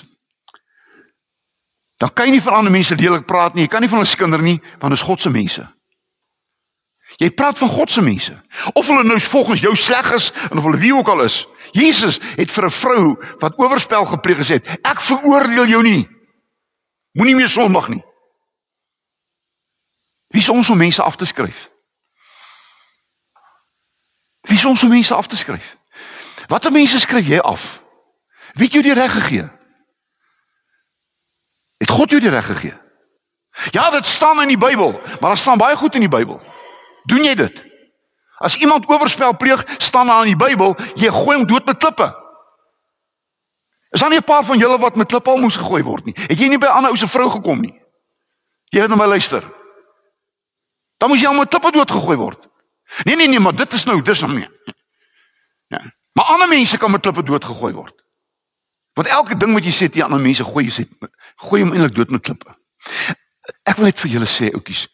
dan 1.97 2.11
kan 2.13 2.27
jy 2.27 2.35
nie 2.35 2.43
van 2.43 2.59
ander 2.59 2.73
mense 2.73 2.95
lelik 2.99 3.25
praat 3.25 3.55
nie, 3.55 3.63
jy 3.65 3.71
kan 3.71 3.81
nie 3.81 3.89
van 3.89 4.03
hulle 4.03 4.11
skinder 4.11 4.43
nie, 4.43 4.59
want 4.81 4.93
dit 4.93 4.99
is 4.99 5.07
God 5.07 5.23
se 5.23 5.31
mense. 5.33 5.63
Jy 7.21 7.29
praat 7.37 7.57
van 7.57 7.69
God 7.69 7.91
se 7.91 8.01
mense. 8.01 8.33
Of 8.73 8.87
hulle 8.89 9.03
nou 9.05 9.19
volgens 9.21 9.61
jou 9.61 9.73
sleg 9.77 10.11
is 10.13 10.31
en 10.49 10.57
of 10.57 10.65
hulle 10.67 10.81
wie 10.81 10.93
ook 10.95 11.09
al 11.13 11.23
is. 11.25 11.43
Jesus 11.71 12.19
het 12.37 12.51
vir 12.51 12.65
'n 12.65 12.77
vrou 12.77 13.03
wat 13.39 13.57
oorspel 13.59 14.05
gepleeg 14.05 14.37
gesê, 14.37 14.61
"Ek 14.81 15.01
veroordeel 15.01 15.65
jou 15.67 15.83
nie. 15.83 16.07
Moenie 17.13 17.35
meer 17.35 17.49
sondig 17.49 17.87
nie." 17.87 18.03
Wie 20.27 20.41
is 20.41 20.49
ons 20.49 20.69
om 20.69 20.77
mense 20.77 21.03
af 21.03 21.15
te 21.15 21.25
skryf? 21.25 21.72
Wie 24.43 24.57
is 24.57 24.65
ons 24.65 24.83
om 24.83 24.89
mense 24.89 25.15
af 25.15 25.27
te 25.27 25.37
skryf? 25.37 25.77
Watter 26.47 26.71
mense 26.71 26.99
skryf 26.99 27.27
jy 27.27 27.39
af? 27.39 27.81
Wie 28.53 28.67
het 28.67 28.73
jou 28.75 28.83
die 28.83 28.93
reg 28.93 29.11
gegee? 29.11 29.45
Het 31.77 31.89
God 31.89 32.09
jou 32.09 32.21
die 32.21 32.31
reg 32.31 32.45
gegee? 32.45 32.75
Ja, 33.71 33.89
dit 33.89 34.05
staan 34.05 34.41
in 34.41 34.47
die 34.47 34.57
Bybel, 34.57 34.91
maar 34.91 35.33
daar 35.33 35.37
staan 35.37 35.57
baie 35.57 35.75
goed 35.75 35.95
in 35.95 36.05
die 36.05 36.11
Bybel. 36.11 36.41
Doen 37.03 37.23
jy 37.23 37.35
dit? 37.35 37.63
As 38.43 38.57
iemand 38.57 38.89
oorspel 38.89 39.37
pleeg, 39.37 39.63
staan 39.77 40.07
daar 40.07 40.25
in 40.25 40.33
die 40.33 40.45
Bybel, 40.45 40.75
jy 40.99 41.11
gooi 41.13 41.37
hom 41.37 41.47
dood 41.47 41.65
met 41.65 41.77
klippe. 41.77 42.09
Is 43.93 44.01
daar 44.01 44.09
nie 44.09 44.19
'n 44.19 44.23
paar 44.23 44.43
van 44.43 44.57
julle 44.57 44.77
wat 44.77 44.95
met 44.95 45.07
klippe 45.07 45.29
al 45.29 45.37
moes 45.37 45.55
gegooi 45.55 45.83
word 45.83 46.05
nie? 46.05 46.15
Het 46.17 46.39
jy 46.39 46.47
nie 46.47 46.57
by 46.57 46.65
'n 46.65 46.75
ander 46.77 46.91
ou 46.91 46.97
se 46.97 47.07
vrou 47.07 47.29
gekom 47.29 47.61
nie? 47.61 47.81
Jy 48.69 48.81
het 48.81 48.89
na 48.89 48.95
my 48.95 49.05
luister. 49.05 49.43
Dan 50.97 51.09
moes 51.09 51.21
jy 51.21 51.27
al 51.27 51.33
met 51.33 51.49
klippe 51.49 51.71
dood 51.71 51.91
gegooi 51.91 52.17
word. 52.17 52.47
Nee 53.03 53.15
nee 53.15 53.27
nee, 53.27 53.39
maar 53.39 53.55
dit 53.55 53.73
is 53.73 53.83
nou, 53.83 54.01
dis 54.01 54.19
nou 54.19 54.33
nie. 54.33 54.47
Ja. 55.67 55.81
Maar 56.13 56.25
ander 56.25 56.47
mense 56.47 56.77
kan 56.77 56.91
met 56.91 57.01
klippe 57.01 57.23
dood 57.23 57.45
gegooi 57.45 57.73
word. 57.73 58.03
Want 58.93 59.07
elke 59.07 59.37
ding 59.37 59.53
wat 59.53 59.65
jy 59.65 59.73
sê 59.73 59.89
teen 59.89 60.05
ander 60.05 60.21
mense 60.21 60.43
gooi 60.43 60.67
jy 60.67 60.73
sê 60.75 61.09
gooi 61.47 61.63
hom 61.63 61.73
eintlik 61.73 61.95
dood 61.95 62.13
met 62.13 62.21
klippe. 62.21 62.53
Ek 63.63 63.79
wil 63.79 63.89
net 63.89 63.99
vir 63.99 64.11
julle 64.17 64.29
sê 64.29 64.51
oudjies. 64.53 64.85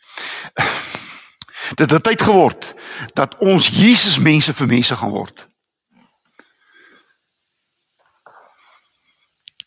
Dit 1.80 1.92
het 1.92 2.04
tyd 2.04 2.22
geword 2.24 2.74
dat 3.14 3.36
ons 3.44 3.68
Jesus 3.68 4.18
mense 4.18 4.54
vir 4.56 4.68
mense 4.68 4.96
gaan 4.96 5.12
word. 5.14 5.46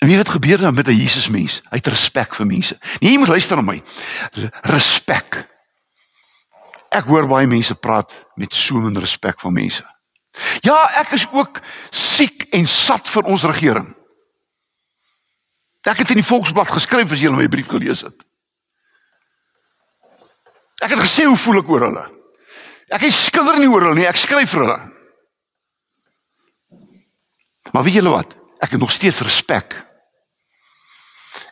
En 0.02 0.08
wie 0.08 0.16
het 0.18 0.28
gebeur 0.28 0.58
dan 0.58 0.74
met 0.74 0.88
'n 0.88 0.96
Jesus 0.98 1.28
mens? 1.28 1.60
Hy 1.70 1.76
het 1.76 1.86
respek 1.86 2.34
vir 2.34 2.46
mense. 2.46 2.78
Nee, 2.98 3.12
jy 3.12 3.18
moet 3.18 3.28
luister 3.28 3.56
na 3.56 3.62
my. 3.62 3.82
Respek. 4.62 5.51
Ek 6.92 7.08
hoor 7.08 7.26
baie 7.30 7.48
mense 7.48 7.74
praat 7.74 8.12
met 8.36 8.54
so 8.54 8.80
min 8.82 8.96
respek 9.00 9.40
vir 9.40 9.54
mense. 9.54 9.84
Ja, 10.64 10.76
ek 11.00 11.12
is 11.16 11.26
ook 11.32 11.60
siek 11.92 12.46
en 12.56 12.66
sat 12.68 13.08
vir 13.12 13.28
ons 13.28 13.44
regering. 13.48 13.88
Ek 15.88 15.98
het 15.98 16.12
in 16.14 16.20
die 16.20 16.26
Volksblad 16.26 16.70
geskryf 16.70 17.12
as 17.12 17.20
jy 17.20 17.32
my 17.34 17.48
brief 17.50 17.68
gelees 17.72 18.04
het. 18.06 18.16
Ek 20.82 20.94
het 20.94 21.02
gesê 21.02 21.26
hoe 21.26 21.38
voel 21.38 21.60
ek 21.62 21.70
oor 21.70 21.86
hulle? 21.88 22.04
Ek 22.92 23.04
het 23.06 23.14
skilder 23.16 23.58
nie 23.60 23.70
oor 23.70 23.86
hulle 23.86 24.00
nie, 24.02 24.08
ek 24.08 24.20
skryf 24.20 24.52
vir 24.52 24.64
hulle. 24.64 24.80
Maar 27.72 27.86
weet 27.86 27.98
julle 28.00 28.12
wat? 28.12 28.34
Ek 28.62 28.74
het 28.74 28.82
nog 28.82 28.92
steeds 28.92 29.22
respek. 29.24 29.74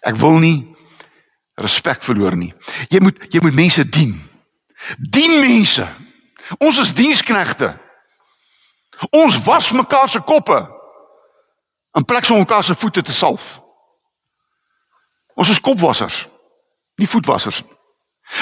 Ek 0.07 0.18
wil 0.20 0.38
nie 0.42 0.59
respek 1.61 2.05
verloor 2.05 2.37
nie. 2.38 2.53
Jy 2.92 3.00
moet 3.05 3.24
jy 3.33 3.42
moet 3.44 3.57
mense 3.57 3.85
dien. 3.88 4.14
Dien 4.98 5.40
mense. 5.40 5.86
Ons 6.58 6.78
is 6.78 6.94
diensknegte. 6.94 7.78
Ons 9.10 9.38
was 9.42 9.70
mekaar 9.70 10.08
se 10.08 10.20
koppe 10.20 10.58
in 11.92 12.04
plek 12.04 12.24
van 12.24 12.38
mekaar 12.38 12.64
se 12.64 12.74
voete 12.74 13.02
te 13.02 13.12
salf. 13.12 13.60
Ons 15.34 15.48
is 15.48 15.60
kopwassers, 15.60 16.26
nie 17.00 17.08
voetwassers 17.08 17.62
nie. 17.64 17.76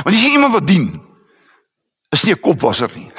Want 0.02 0.16
jy 0.16 0.20
sien 0.20 0.34
iemand 0.36 0.52
wat 0.52 0.66
dien 0.66 0.88
is 2.12 2.24
nie 2.24 2.34
'n 2.34 2.40
kopwasser 2.40 2.90
nie. 2.94 3.12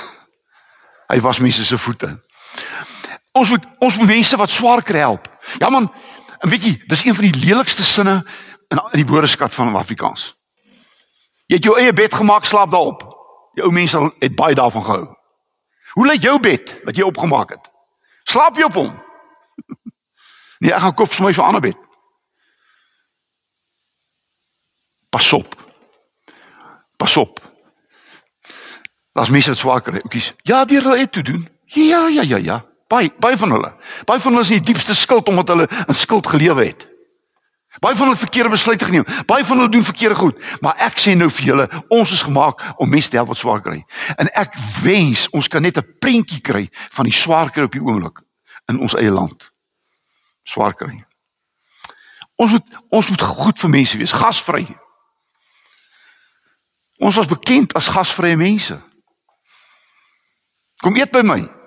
Hy 1.07 1.19
was 1.21 1.39
mense 1.39 1.65
se 1.65 1.77
voete. 1.77 2.21
Ons 3.31 3.49
moet 3.49 3.65
ons 3.79 3.97
moet 3.97 4.07
mense 4.07 4.37
wat 4.37 4.49
swaar 4.49 4.83
kry 4.83 4.99
help. 4.99 5.27
Ja 5.57 5.69
man, 5.69 5.93
en 6.39 6.49
weet 6.49 6.63
jy, 6.63 6.83
dis 6.87 7.05
een 7.05 7.15
van 7.15 7.23
die 7.23 7.45
lelikste 7.45 7.83
sinne 7.83 8.23
in 8.67 8.77
in 8.77 9.05
die 9.05 9.05
woordeskat 9.05 9.53
van 9.53 9.75
Afrikaans. 9.75 10.35
Jy 11.47 11.55
het 11.55 11.63
jou 11.63 11.77
eie 11.79 11.93
bed 11.93 12.13
gemaak, 12.13 12.45
slaap 12.45 12.69
daarop. 12.71 13.08
Die 13.59 13.65
ou 13.67 13.73
mense 13.75 13.99
het 14.23 14.35
baie 14.39 14.55
daarvan 14.55 14.83
gehou. 14.83 15.07
Hoe 15.93 16.05
lyk 16.07 16.23
jou 16.23 16.39
bed 16.39 16.77
wat 16.87 16.95
jy 16.95 17.03
opgemaak 17.03 17.49
het? 17.57 17.65
Slaap 18.23 18.55
jy 18.55 18.69
op 18.71 18.79
hom? 18.79 18.93
Nee, 20.59 20.73
ek 20.75 20.81
gaan 20.83 20.95
koop 20.99 21.13
vir 21.15 21.23
my 21.23 21.29
vir 21.31 21.43
Annabet. 21.47 21.83
Pas 25.07 25.29
op. 25.37 25.53
Pas 26.99 27.13
op. 27.21 27.39
Daar's 29.15 29.31
mense 29.31 29.53
wat 29.53 29.61
swaar 29.61 29.79
kry. 29.85 30.01
Oukies. 30.03 30.33
Ja, 30.43 30.65
deur 30.67 30.83
hulle 30.83 30.99
het 30.99 31.13
toe 31.15 31.23
doen. 31.23 31.45
Ja, 31.71 32.01
ja, 32.11 32.27
ja, 32.27 32.41
ja. 32.43 32.57
Baie 32.91 33.07
baie 33.23 33.39
van 33.39 33.55
hulle. 33.55 33.71
Baie 34.03 34.19
van 34.19 34.35
hulle 34.35 34.43
is 34.43 34.51
in 34.51 34.59
die 34.59 34.73
diepste 34.73 34.97
skuld 34.99 35.31
omdat 35.31 35.53
hulle 35.55 35.69
in 35.85 35.95
skuld 35.95 36.27
gelewe 36.27 36.67
het. 36.67 36.83
Baie 37.79 37.95
van 37.95 38.09
hulle 38.09 38.19
verkeerde 38.19 38.49
besluite 38.49 38.85
geneem. 38.85 39.05
Baie 39.25 39.45
van 39.45 39.57
hulle 39.57 39.69
doen 39.71 39.83
verkeerde 39.83 40.15
goed. 40.15 40.39
Maar 40.61 40.75
ek 40.89 40.99
sê 40.99 41.15
nou 41.15 41.29
vir 41.29 41.45
julle, 41.45 41.67
ons 41.89 42.11
is 42.11 42.21
gemaak 42.27 42.63
om 42.77 42.89
mense 42.89 43.09
te 43.09 43.15
help 43.15 43.31
wat 43.31 43.39
swaar 43.39 43.61
kry. 43.63 43.83
En 44.17 44.31
ek 44.39 44.57
wens 44.83 45.27
ons 45.29 45.47
kan 45.47 45.61
net 45.61 45.77
'n 45.77 45.95
prentjie 45.99 46.41
kry 46.41 46.67
van 46.71 47.05
die 47.05 47.15
swaar 47.15 47.51
kry 47.51 47.63
op 47.63 47.71
die 47.71 47.83
oomblik 47.83 48.19
in 48.67 48.79
ons 48.79 48.95
eie 48.95 49.11
land. 49.11 49.51
Swaar 50.43 50.73
kry. 50.73 51.05
Ons 52.35 52.51
moet 52.51 52.67
ons 52.89 53.09
moet 53.09 53.21
goed 53.21 53.59
vir 53.59 53.69
mense 53.69 53.97
wees, 53.97 54.11
gasvry. 54.11 54.67
Ons 56.99 57.15
was 57.15 57.27
bekend 57.27 57.73
as 57.73 57.87
gasvrye 57.87 58.35
mense. 58.35 58.75
Kom 60.83 60.95
eet 60.95 61.11
by 61.11 61.21
my. 61.23 61.58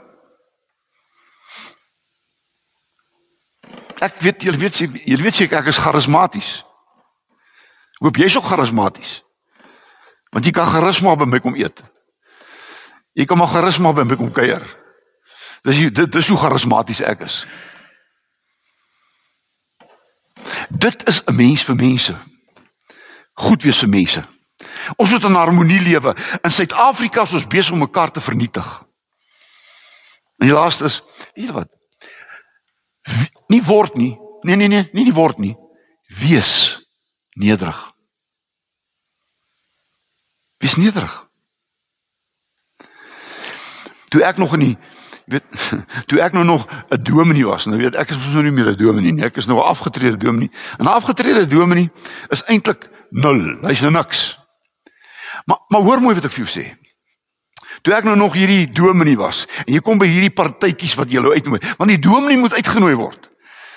Ek 4.02 4.18
weet 4.24 4.42
julle 4.42 4.58
weet 4.58 4.80
julle 4.82 5.22
weet 5.22 5.38
seker 5.38 5.60
ek 5.60 5.70
is 5.70 5.78
charismaties. 5.78 6.52
Ek 7.98 8.06
hoop 8.08 8.18
jy's 8.18 8.36
ook 8.36 8.48
charismaties. 8.50 9.20
Want 10.32 10.48
jy 10.48 10.52
kan 10.56 10.66
charisma 10.66 11.14
by 11.16 11.28
my 11.28 11.38
kom 11.44 11.54
eet. 11.60 11.82
Jy 13.14 13.26
kan 13.28 13.38
maar 13.38 13.52
charisma 13.52 13.92
by 13.94 14.06
my 14.08 14.16
kom 14.18 14.32
kuier. 14.34 14.64
Dis 15.62 15.84
dit 15.94 16.18
is 16.18 16.30
hoe 16.32 16.40
charismaties 16.40 17.04
ek 17.06 17.26
is. 17.28 17.42
Dit 20.70 21.06
is 21.08 21.22
'n 21.26 21.36
mens 21.36 21.62
vir 21.64 21.76
mense. 21.76 22.14
Goed 23.34 23.62
wees 23.62 23.78
vir 23.78 23.88
mense. 23.88 24.22
Ons 24.96 25.10
moet 25.10 25.24
in 25.24 25.34
harmonie 25.34 25.80
lewe. 25.80 26.16
In 26.42 26.50
Suid-Afrika 26.50 27.22
is 27.22 27.32
ons 27.32 27.46
besig 27.46 27.72
om 27.72 27.78
mekaar 27.78 28.10
te 28.10 28.20
vernietig. 28.20 28.82
En 30.38 30.46
die 30.46 30.54
laaste 30.54 30.84
is, 30.84 31.02
weet 31.34 31.46
jy 31.46 31.52
wat? 31.52 31.70
Nie 33.52 33.62
word 33.68 33.98
nie. 34.00 34.14
Nee 34.42 34.56
nee 34.56 34.68
nee, 34.68 34.88
nie 34.96 35.04
die 35.04 35.14
word 35.14 35.38
nie. 35.42 35.52
Wees 36.20 36.80
nederig. 37.38 37.78
Wees 40.62 40.76
nederig. 40.80 41.12
Toe 44.12 44.24
ek 44.24 44.40
nog 44.40 44.54
in 44.58 44.66
die 44.66 44.74
weet 45.32 45.44
toe 46.10 46.20
ek 46.20 46.34
nou 46.36 46.44
nog 46.44 46.66
'n 46.90 47.02
dominee 47.02 47.46
was, 47.46 47.66
nou 47.66 47.78
weet 47.78 47.96
ek 47.96 48.10
is 48.10 48.18
mos 48.18 48.34
nou 48.34 48.42
nie 48.42 48.52
meer 48.52 48.72
'n 48.72 48.76
dominee 48.76 49.12
nie. 49.12 49.24
Ek 49.24 49.36
is 49.36 49.46
nou 49.46 49.58
'n 49.58 49.68
afgetrede 49.68 50.16
dominee. 50.16 50.50
'n 50.78 50.86
Afgetrede 50.86 51.46
dominee 51.46 51.90
is 52.28 52.44
eintlik 52.44 52.88
nul. 53.10 53.58
Hy's 53.62 53.80
nou 53.80 53.92
niks. 53.92 54.38
Maar 55.44 55.58
maar 55.68 55.82
hoor 55.82 56.00
mooi 56.00 56.14
wat 56.14 56.24
ek 56.24 56.32
vir 56.32 56.44
jou 56.44 56.52
sê. 56.60 56.76
Toe 57.82 57.94
ek 57.94 58.04
nou 58.04 58.16
nog 58.16 58.34
hierdie 58.34 58.70
dominee 58.72 59.16
was 59.16 59.46
en 59.66 59.74
jy 59.74 59.80
kom 59.80 59.98
by 59.98 60.06
hierdie 60.06 60.34
partytjies 60.34 60.94
wat 60.94 61.10
jy 61.10 61.20
nou 61.20 61.32
uitnooi, 61.32 61.60
want 61.78 61.90
die 61.90 61.98
dominee 61.98 62.38
moet 62.38 62.52
uitgenooi 62.52 62.94
word. 62.94 63.31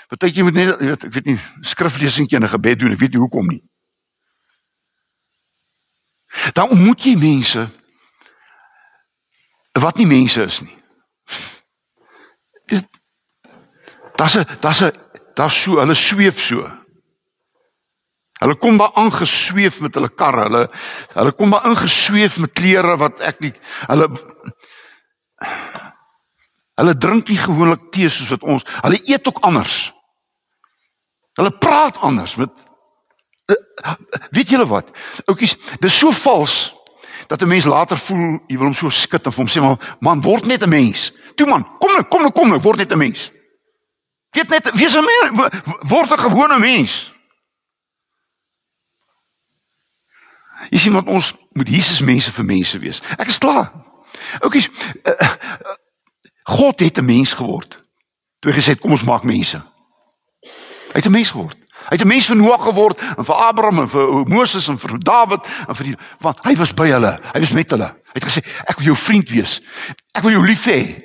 Partytjie 0.07 0.43
moet 0.43 0.53
net 0.53 0.79
weet 0.79 1.03
ek 1.07 1.13
weet 1.13 1.25
nie 1.31 1.39
skriflesingkie 1.61 2.37
en 2.37 2.43
'n 2.43 2.53
gebed 2.53 2.79
doen, 2.79 2.93
ek 2.93 2.99
weet 2.99 3.13
nie 3.13 3.21
hoekom 3.21 3.47
nie. 3.47 3.63
Dan 6.53 6.77
moet 6.77 7.01
jy 7.01 7.15
mense 7.17 7.69
wat 9.73 9.97
nie 9.97 10.07
mense 10.07 10.43
is 10.43 10.61
nie. 10.61 10.77
Daar's 14.15 14.35
'n 14.37 14.45
daar's 14.61 14.81
'n 14.81 14.91
daar's 15.35 15.61
so 15.61 15.79
hulle 15.79 15.95
sweef 15.95 16.39
so. 16.39 16.71
Hulle 18.39 18.55
kom 18.57 18.77
daar 18.77 18.93
aangesweef 18.93 19.79
met 19.79 19.93
hulle 19.93 20.09
karre. 20.09 20.43
Hulle 20.43 20.69
hulle 21.13 21.31
kom 21.31 21.49
daar 21.49 21.65
ingesweef 21.65 22.37
met 22.37 22.53
klere 22.53 22.97
wat 22.97 23.19
ek 23.19 23.39
nie 23.39 23.53
hulle 23.87 24.07
Hulle 26.75 26.97
drink 26.97 27.29
nie 27.29 27.37
gewoonlik 27.39 27.91
tee 27.91 28.09
soos 28.09 28.29
wat 28.29 28.43
ons. 28.43 28.65
Hulle 28.83 28.99
eet 29.07 29.27
ook 29.27 29.39
anders. 29.47 29.94
Hulle 31.35 31.51
praat 31.57 31.99
anders 31.99 32.35
met 32.35 32.49
Weet 34.31 34.49
julle 34.49 34.65
wat? 34.65 34.89
Oukies, 35.29 35.53
dis 35.79 35.97
so 35.97 36.11
vals 36.11 36.73
dat 37.27 37.41
'n 37.41 37.47
mens 37.47 37.65
later 37.65 37.97
voel 37.97 38.39
jy 38.47 38.57
wil 38.57 38.65
hom 38.65 38.73
so 38.73 38.89
skud 38.89 39.25
en 39.25 39.31
vir 39.31 39.43
hom 39.43 39.51
sê 39.51 39.61
maar 39.61 39.97
man 39.99 40.21
word 40.21 40.45
net 40.45 40.63
'n 40.63 40.69
mens. 40.69 41.11
Toe 41.35 41.47
man, 41.47 41.77
kom 41.77 41.91
nou, 41.91 42.03
kom 42.03 42.21
nou, 42.21 42.31
kom 42.31 42.49
nou, 42.49 42.59
word 42.61 42.77
net 42.77 42.91
'n 42.91 42.97
mens. 42.97 43.31
Weet 44.31 44.49
net 44.49 44.71
wees 44.71 44.95
'n 44.95 45.05
mens, 45.05 45.53
word 45.87 46.11
'n 46.11 46.19
gewone 46.19 46.59
mens. 46.59 47.13
Jy 50.69 50.77
sien 50.77 50.93
wat 50.93 51.07
ons 51.07 51.35
moet 51.53 51.69
Jesus 51.69 52.01
mense 52.01 52.31
vir 52.31 52.45
mense 52.45 52.79
wees. 52.79 53.01
Ek 53.17 53.27
is 53.27 53.37
klaar. 53.37 53.71
Oukies, 54.39 54.69
uh, 55.03 55.31
God 56.43 56.79
het 56.79 56.97
'n 56.97 57.05
mens 57.05 57.33
geword. 57.33 57.83
Toe 58.39 58.51
hy 58.51 58.57
gesê 58.57 58.69
het 58.69 58.79
kom 58.79 58.91
ons 58.91 59.03
maak 59.03 59.23
mense. 59.23 59.61
Hy 60.95 61.01
het 61.01 61.05
'n 61.05 61.11
mens 61.11 61.29
geword. 61.29 61.57
Hy 61.89 61.95
het 61.97 62.01
'n 62.01 62.07
mens 62.07 62.25
vir 62.25 62.35
Noag 62.35 62.63
geword 62.63 63.01
en 63.17 63.25
vir 63.25 63.35
Abraham 63.35 63.79
en 63.79 63.89
vir 63.89 64.27
Moses 64.27 64.67
en 64.67 64.79
vir 64.79 64.99
Dawid 64.99 65.47
en 65.67 65.75
vir 65.75 65.85
die 65.85 65.95
want 66.19 66.39
hy 66.41 66.55
was 66.55 66.73
by 66.73 66.87
hulle. 66.87 67.19
Hy 67.33 67.39
was 67.39 67.51
met 67.51 67.69
hulle. 67.69 67.85
Hy 67.85 68.13
het 68.13 68.23
gesê 68.23 68.39
ek 68.65 68.77
wil 68.77 68.85
jou 68.85 68.95
vriend 68.95 69.29
wees. 69.29 69.61
Ek 70.11 70.23
wil 70.23 70.31
jou 70.31 70.45
lief 70.45 70.65
hê. 70.65 71.03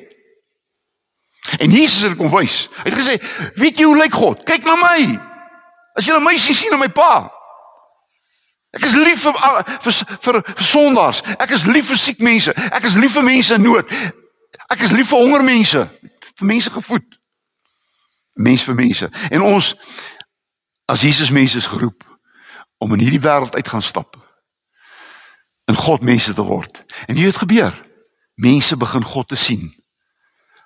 En 1.59 1.71
Jesus 1.71 2.03
het 2.03 2.17
kom 2.17 2.31
wys. 2.31 2.69
Hy 2.85 2.91
het 2.91 2.95
gesê, 2.95 3.19
"Weet 3.55 3.79
jy 3.79 3.85
hoe 3.85 3.97
lyk 3.97 4.13
God? 4.13 4.45
Kyk 4.45 4.65
na 4.65 4.77
my. 4.77 5.21
As 5.95 6.07
jy 6.07 6.13
na 6.13 6.19
my 6.19 6.37
sien, 6.37 6.55
sien 6.55 6.71
na 6.71 6.77
my 6.77 6.89
Pa." 6.89 7.31
Ek 8.73 8.85
is 8.85 8.95
lief 8.95 9.23
vir 9.23 9.33
vir 9.83 9.93
vir, 10.21 10.43
vir 10.43 10.65
sondaars. 10.65 11.23
Ek 11.39 11.51
is 11.51 11.67
lief 11.67 11.87
vir 11.87 11.97
siek 11.97 12.21
mense. 12.21 12.55
Ek 12.55 12.85
is 12.85 12.95
lief 12.95 13.13
vir 13.13 13.23
mense 13.23 13.55
in 13.55 13.63
nood. 13.63 13.91
Ek 14.71 14.81
is 14.81 14.93
lief 14.93 15.09
vir 15.09 15.19
honger 15.19 15.43
mense. 15.43 15.91
Vir 16.39 16.47
mense 16.47 16.71
gevoed. 16.71 17.20
Mens 18.33 18.63
vir 18.63 18.75
mense. 18.75 19.11
En 19.31 19.43
ons 19.43 19.75
as 20.85 21.01
Jesus 21.01 21.31
mense 21.31 21.57
is 21.57 21.67
geroep 21.67 22.05
om 22.79 22.93
in 22.93 23.03
hierdie 23.05 23.21
wêreld 23.21 23.55
uit 23.55 23.69
gaan 23.69 23.83
stap. 23.83 24.17
In 25.65 25.77
God 25.77 26.03
mense 26.03 26.35
te 26.35 26.43
word. 26.43 26.85
En 27.07 27.15
wie 27.15 27.27
het 27.27 27.37
gebeur? 27.37 27.75
Mense 28.35 28.77
begin 28.77 29.05
God 29.05 29.29
te 29.29 29.37
sien. 29.37 29.69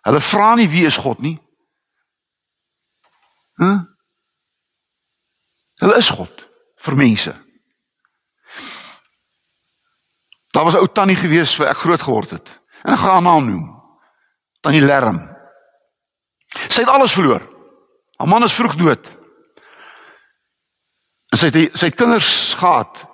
Hulle 0.05 0.21
vra 0.21 0.55
nie 0.55 0.69
wie 0.69 0.87
is 0.87 0.97
God 0.97 1.21
nie. 1.21 1.37
Hæ? 3.55 3.65
Huh? 3.65 3.81
Hulle 5.83 5.97
is 5.99 6.09
God 6.09 6.45
vir 6.87 6.97
mense. 6.97 7.33
Daar 10.55 10.65
was 10.65 10.75
'n 10.75 10.85
ou 10.85 10.93
tannie 10.93 11.17
gewees 11.17 11.55
vir 11.55 11.67
ek 11.67 11.77
groot 11.77 12.03
geword 12.03 12.31
het. 12.31 12.61
En 12.83 12.93
ek 12.93 12.99
gaan 12.99 13.11
haar 13.11 13.23
naam 13.23 13.45
noem. 13.51 13.83
Tannie 14.61 14.81
Lerm. 14.81 15.19
Sy 16.69 16.81
het 16.81 16.89
alles 16.89 17.13
verloor. 17.13 17.54
Haar 18.17 18.29
man 18.29 18.45
is 18.45 18.53
vroeg 18.53 18.75
dood. 18.75 19.07
En 21.29 21.39
sy 21.39 21.51
het 21.51 21.79
sy 21.79 21.91
het 21.91 21.99
kinders 21.99 22.55
gehad. 22.59 23.07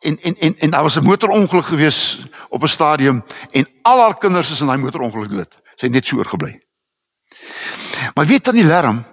En 0.00 0.18
en 0.20 0.36
en 0.36 0.58
en 0.58 0.70
daar 0.70 0.82
was 0.82 0.96
'n 0.96 1.04
motorongeluk 1.04 1.64
gewees 1.64 2.26
op 2.48 2.62
'n 2.62 2.68
stadium 2.68 3.24
en 3.50 3.68
al 3.82 4.00
haar 4.00 4.18
kinders 4.18 4.50
is 4.50 4.60
in 4.60 4.66
daai 4.66 4.78
motorongeluk 4.78 5.30
dood. 5.30 5.54
Sy 5.76 5.86
het 5.86 5.94
net 5.94 6.06
so 6.06 6.16
oorgebly. 6.16 6.66
Maar 8.14 8.26
weet 8.26 8.42
tannie 8.42 8.64
Lerm 8.64 9.04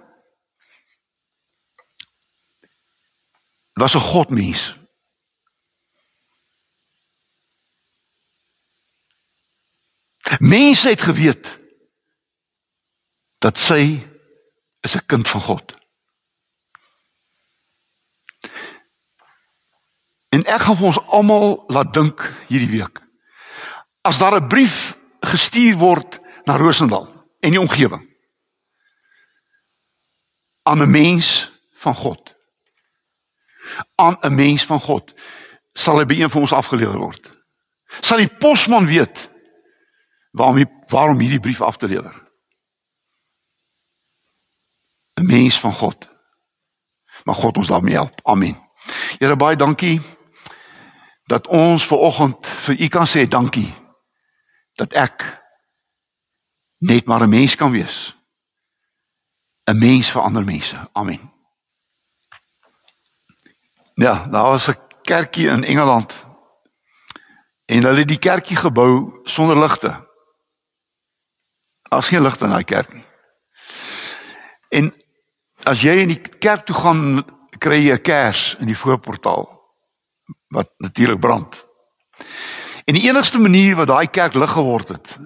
was 3.72 3.94
'n 3.94 3.98
godmens. 3.98 4.78
Mense 10.38 10.88
het 10.88 11.02
geweet 11.02 11.58
dat 13.38 13.58
sy 13.58 14.09
is 14.80 14.96
'n 14.96 15.06
kind 15.06 15.28
van 15.28 15.40
God. 15.40 15.74
En 20.28 20.44
ek 20.44 20.60
gaan 20.60 20.76
vir 20.76 20.86
ons 20.86 21.06
almal 21.06 21.64
laat 21.66 21.94
dink 21.94 22.32
hierdie 22.46 22.78
week. 22.78 23.00
As 24.00 24.18
daar 24.18 24.40
'n 24.40 24.48
brief 24.48 24.96
gestuur 25.20 25.76
word 25.76 26.20
na 26.44 26.56
Rosendal 26.56 27.28
en 27.40 27.50
die 27.50 27.60
omgewing 27.60 28.08
aan 30.62 30.82
'n 30.82 30.90
mens 30.90 31.50
van 31.74 31.94
God. 31.94 32.38
aan 33.94 34.16
'n 34.20 34.34
mens 34.34 34.64
van 34.64 34.80
God 34.80 35.12
sal 35.72 35.98
hy 35.98 36.04
by 36.04 36.20
een 36.20 36.30
van 36.30 36.40
ons 36.40 36.52
afgelewer 36.52 36.98
word. 36.98 37.30
Sal 38.00 38.16
die 38.16 38.36
posman 38.38 38.86
weet 38.86 39.30
waarom 40.30 40.64
waarom 40.86 41.18
hierdie 41.18 41.40
brief 41.40 41.62
af 41.62 41.76
te 41.76 41.88
lewer. 41.88 42.29
'n 45.20 45.26
Mens 45.26 45.60
van 45.60 45.72
God. 45.72 46.08
Maar 47.24 47.34
God 47.34 47.56
ons 47.56 47.66
daarmee 47.66 47.94
help. 47.94 48.20
Amen. 48.22 48.68
Here 49.18 49.36
baie 49.36 49.56
dankie 49.56 50.00
dat 51.24 51.46
ons 51.46 51.86
ver 51.86 51.96
oggend 51.96 52.46
vir 52.46 52.80
u 52.80 52.88
kan 52.88 53.06
sê 53.06 53.28
dankie 53.28 53.74
dat 54.74 54.92
ek 54.92 55.42
net 56.78 57.06
maar 57.06 57.22
'n 57.22 57.28
mens 57.28 57.54
kan 57.54 57.70
wees 57.70 58.16
'n 59.64 59.78
mens 59.78 60.10
vir 60.10 60.22
ander 60.22 60.44
mense. 60.44 60.88
Amen. 60.92 61.32
Ja, 63.94 64.26
daar 64.26 64.44
was 64.44 64.68
'n 64.68 64.78
kerkie 65.02 65.48
in 65.48 65.64
Engeland. 65.64 66.24
En 67.64 67.82
hulle 67.82 67.98
het 67.98 68.08
die 68.08 68.18
kerkie 68.18 68.56
gebou 68.56 69.20
sonder 69.24 69.58
ligte. 69.58 70.08
Daar's 71.82 72.08
geen 72.08 72.22
ligte 72.22 72.44
in 72.44 72.50
daai 72.50 72.64
kerk 72.64 72.92
nie. 72.92 73.04
En 74.68 74.99
as 75.64 75.82
jy 75.82 76.00
in 76.02 76.14
die 76.14 76.20
kerk 76.40 76.66
toe 76.68 76.76
gaan, 76.76 77.24
kry 77.60 77.80
jy 77.84 77.94
'n 77.94 78.02
kers 78.02 78.56
in 78.60 78.66
die 78.66 78.78
voorportaal 78.78 79.48
wat 80.48 80.70
natuurlik 80.78 81.20
brand. 81.20 81.64
En 82.84 82.94
die 82.94 83.08
enigste 83.08 83.38
manier 83.38 83.76
wat 83.76 83.88
daai 83.88 84.06
kerk 84.06 84.34
lig 84.34 84.50
geword 84.50 84.88
het, 84.88 85.18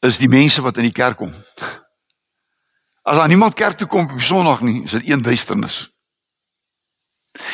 is 0.00 0.18
die 0.18 0.28
mense 0.28 0.62
wat 0.62 0.76
in 0.76 0.82
die 0.82 0.92
kerk 0.92 1.16
kom. 1.16 1.32
As 3.02 3.16
daar 3.16 3.28
niemand 3.28 3.54
kerk 3.54 3.76
toe 3.76 3.86
kom 3.86 4.10
op 4.10 4.20
Sondag 4.20 4.60
nie, 4.60 4.82
is 4.84 4.90
dit 4.90 5.08
een 5.08 5.22
duisternis. 5.22 5.90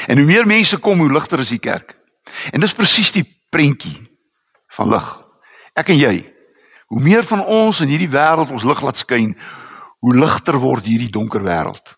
En 0.07 0.19
hoe 0.19 0.27
meer 0.27 0.47
mense 0.47 0.79
kom, 0.79 0.99
hoe 0.99 1.13
ligter 1.13 1.41
is 1.41 1.49
die 1.49 1.59
kerk. 1.59 1.97
En 2.53 2.61
dis 2.61 2.75
presies 2.75 3.13
die 3.13 3.25
prentjie 3.51 3.97
van 4.77 4.91
lig. 4.93 5.09
Ek 5.75 5.89
en 5.89 5.99
jy. 5.99 6.15
Hoe 6.91 7.01
meer 7.01 7.25
van 7.25 7.45
ons 7.47 7.81
in 7.81 7.89
hierdie 7.89 8.11
wêreld 8.11 8.51
ons 8.51 8.67
lig 8.67 8.83
laat 8.83 8.99
skyn, 9.01 9.35
hoe 10.01 10.15
ligter 10.17 10.59
word 10.59 10.87
hierdie 10.89 11.11
donker 11.13 11.43
wêreld. 11.45 11.97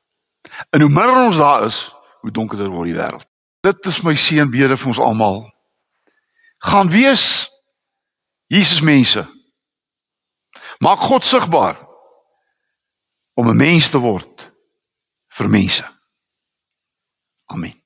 En 0.71 0.81
hoe 0.81 0.91
minder 0.91 1.27
ons 1.27 1.37
daar 1.37 1.65
is, 1.65 1.85
hoe 2.21 2.31
donkerder 2.31 2.71
word 2.71 2.91
die 2.91 2.99
wêreld. 2.99 3.27
Dit 3.63 3.87
is 3.87 4.03
my 4.03 4.15
seënbede 4.19 4.77
vir 4.77 4.91
ons 4.91 5.01
almal. 5.03 5.45
Gaan 6.67 6.91
wees 6.91 7.47
Jesus 8.51 8.83
mense. 8.83 9.23
Maak 10.83 10.99
God 10.99 11.25
sigbaar 11.25 11.79
om 13.35 13.49
'n 13.49 13.57
mens 13.57 13.91
te 13.91 13.99
word 13.99 14.53
vir 15.29 15.49
mense. 15.49 15.85
Amen. 17.47 17.82